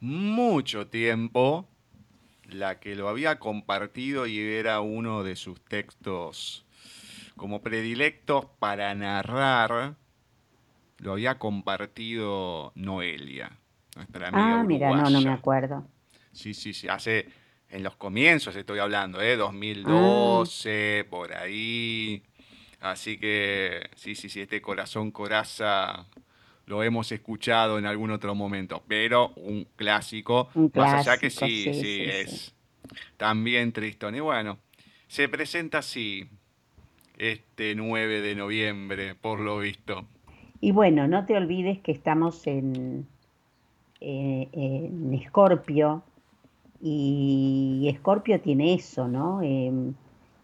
mucho 0.00 0.86
tiempo, 0.86 1.68
la 2.48 2.80
que 2.80 2.94
lo 2.94 3.10
había 3.10 3.38
compartido 3.38 4.26
y 4.26 4.38
era 4.38 4.80
uno 4.80 5.22
de 5.22 5.36
sus 5.36 5.60
textos 5.60 6.64
como 7.36 7.60
predilectos 7.60 8.46
para 8.58 8.94
narrar, 8.94 9.96
lo 10.96 11.12
había 11.12 11.38
compartido 11.38 12.72
Noelia, 12.74 13.50
nuestra 13.96 14.28
amiga 14.28 14.60
Ah, 14.60 14.64
mira, 14.64 14.92
no, 14.92 15.10
no 15.10 15.20
me 15.20 15.30
acuerdo. 15.30 15.86
Sí, 16.32 16.54
sí, 16.54 16.72
sí, 16.72 16.88
hace, 16.88 17.28
en 17.68 17.82
los 17.82 17.96
comienzos 17.96 18.56
estoy 18.56 18.78
hablando, 18.78 19.20
¿eh? 19.20 19.36
2012, 19.36 21.00
Ah. 21.04 21.10
por 21.10 21.34
ahí. 21.34 22.22
Así 22.90 23.18
que, 23.18 23.88
sí, 23.94 24.14
sí, 24.14 24.28
sí, 24.28 24.40
este 24.40 24.60
corazón 24.60 25.10
coraza 25.10 26.06
lo 26.66 26.82
hemos 26.82 27.12
escuchado 27.12 27.78
en 27.78 27.86
algún 27.86 28.10
otro 28.10 28.34
momento, 28.34 28.82
pero 28.88 29.32
un 29.36 29.66
clásico, 29.76 30.48
Un 30.54 30.72
más 30.74 31.06
allá 31.06 31.18
que 31.18 31.30
clásico, 31.30 31.46
sí, 31.46 31.64
sí, 31.64 31.74
sí, 31.74 31.80
sí, 31.82 32.02
es 32.02 32.54
también 33.16 33.72
tristón. 33.72 34.14
Y 34.16 34.20
bueno, 34.20 34.58
se 35.06 35.28
presenta 35.28 35.78
así 35.78 36.28
este 37.18 37.74
9 37.74 38.20
de 38.20 38.34
noviembre, 38.34 39.14
por 39.14 39.40
lo 39.40 39.58
visto. 39.58 40.04
Y 40.60 40.72
bueno, 40.72 41.06
no 41.06 41.24
te 41.26 41.36
olvides 41.36 41.78
que 41.80 41.92
estamos 41.92 42.46
en, 42.46 43.06
eh, 44.00 44.48
en 44.52 45.14
Escorpio 45.14 46.02
y 46.82 47.86
Escorpio 47.88 48.40
tiene 48.40 48.74
eso, 48.74 49.08
¿no? 49.08 49.40
Em, 49.42 49.94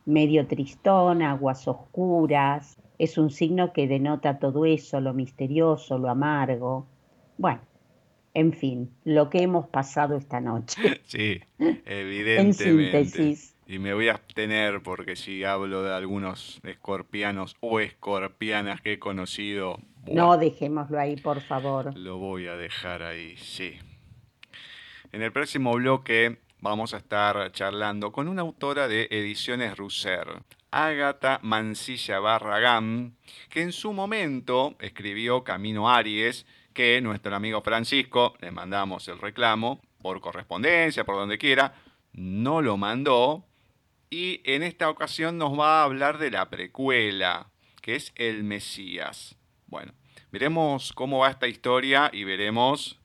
medio 0.05 0.47
tristón, 0.47 1.23
aguas 1.23 1.67
oscuras, 1.69 2.77
es 2.99 3.19
un 3.19 3.31
signo 3.31 3.73
que 3.73 3.87
denota 3.88 4.38
todo 4.38 4.65
eso, 4.67 5.01
lo 5.01 5.12
misterioso, 5.15 5.99
lo 5.99 6.09
amargo. 6.11 6.87
Bueno, 7.38 7.61
en 8.35 8.53
fin, 8.53 8.91
lo 9.05 9.29
que 9.31 9.43
hemos 9.43 9.67
pasado 9.69 10.17
esta 10.17 10.41
noche. 10.41 11.01
Sí, 11.05 11.41
En 11.59 11.83
evidentemente. 11.87 13.05
síntesis. 13.05 13.55
Y 13.67 13.79
me 13.79 13.95
voy 13.95 14.09
a 14.09 14.12
abstener 14.12 14.83
porque 14.83 15.17
si 15.17 15.45
hablo 15.45 15.83
de 15.83 15.95
algunos 15.95 16.61
escorpianos 16.65 17.57
o 17.61 17.81
escorpianas 17.81 18.81
que 18.83 18.95
he 18.95 18.99
conocido, 18.99 19.79
No 20.11 20.37
dejémoslo 20.37 20.99
ahí, 20.99 21.17
por 21.17 21.41
favor. 21.41 21.97
lo 21.97 22.19
voy 22.19 22.49
a 22.49 22.57
dejar 22.57 23.03
ahí, 23.03 23.37
sí. 23.37 23.75
En 25.12 25.23
el 25.23 25.33
próximo 25.33 25.73
bloque 25.75 26.38
vamos 26.62 26.94
a 26.94 26.98
estar 26.98 27.51
charlando 27.51 28.12
con 28.12 28.29
una 28.29 28.42
autora 28.42 28.87
de 28.87 29.09
Ediciones 29.11 29.77
Russer, 29.77 30.42
Ágata 30.70 31.40
Mancilla 31.42 32.20
Barragán, 32.20 33.16
que 33.51 33.62
en 33.62 33.72
su 33.72 33.92
momento 33.92 34.77
escribió 34.79 35.42
Camino 35.42 35.90
Aries, 35.90 36.46
que 36.72 37.01
nuestro 37.03 37.35
amigo 37.35 37.62
Francisco, 37.62 38.35
le 38.40 38.53
mandamos 38.53 39.09
el 39.09 39.18
reclamo 39.18 39.83
por 40.01 40.20
correspondencia, 40.20 41.05
por 41.05 41.16
donde 41.16 41.37
quiera, 41.37 41.75
no 42.12 42.62
lo 42.62 42.77
mandó. 42.77 43.44
Y 44.09 44.40
en 44.44 44.62
esta 44.62 44.88
ocasión 44.88 45.38
nos 45.38 45.59
va 45.59 45.81
a 45.81 45.85
hablar 45.85 46.18
de 46.18 46.31
la 46.31 46.48
precuela, 46.48 47.51
que 47.81 47.96
es 47.96 48.12
El 48.14 48.44
Mesías. 48.44 49.37
Bueno, 49.66 49.94
veremos 50.31 50.92
cómo 50.92 51.18
va 51.18 51.31
esta 51.31 51.48
historia 51.48 52.09
y 52.12 52.22
veremos 52.22 53.02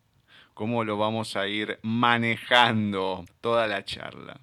cómo 0.57 0.83
lo 0.83 0.97
vamos 0.97 1.35
a 1.35 1.47
ir 1.47 1.77
manejando 1.83 3.25
toda 3.41 3.67
la 3.67 3.85
charla. 3.85 4.41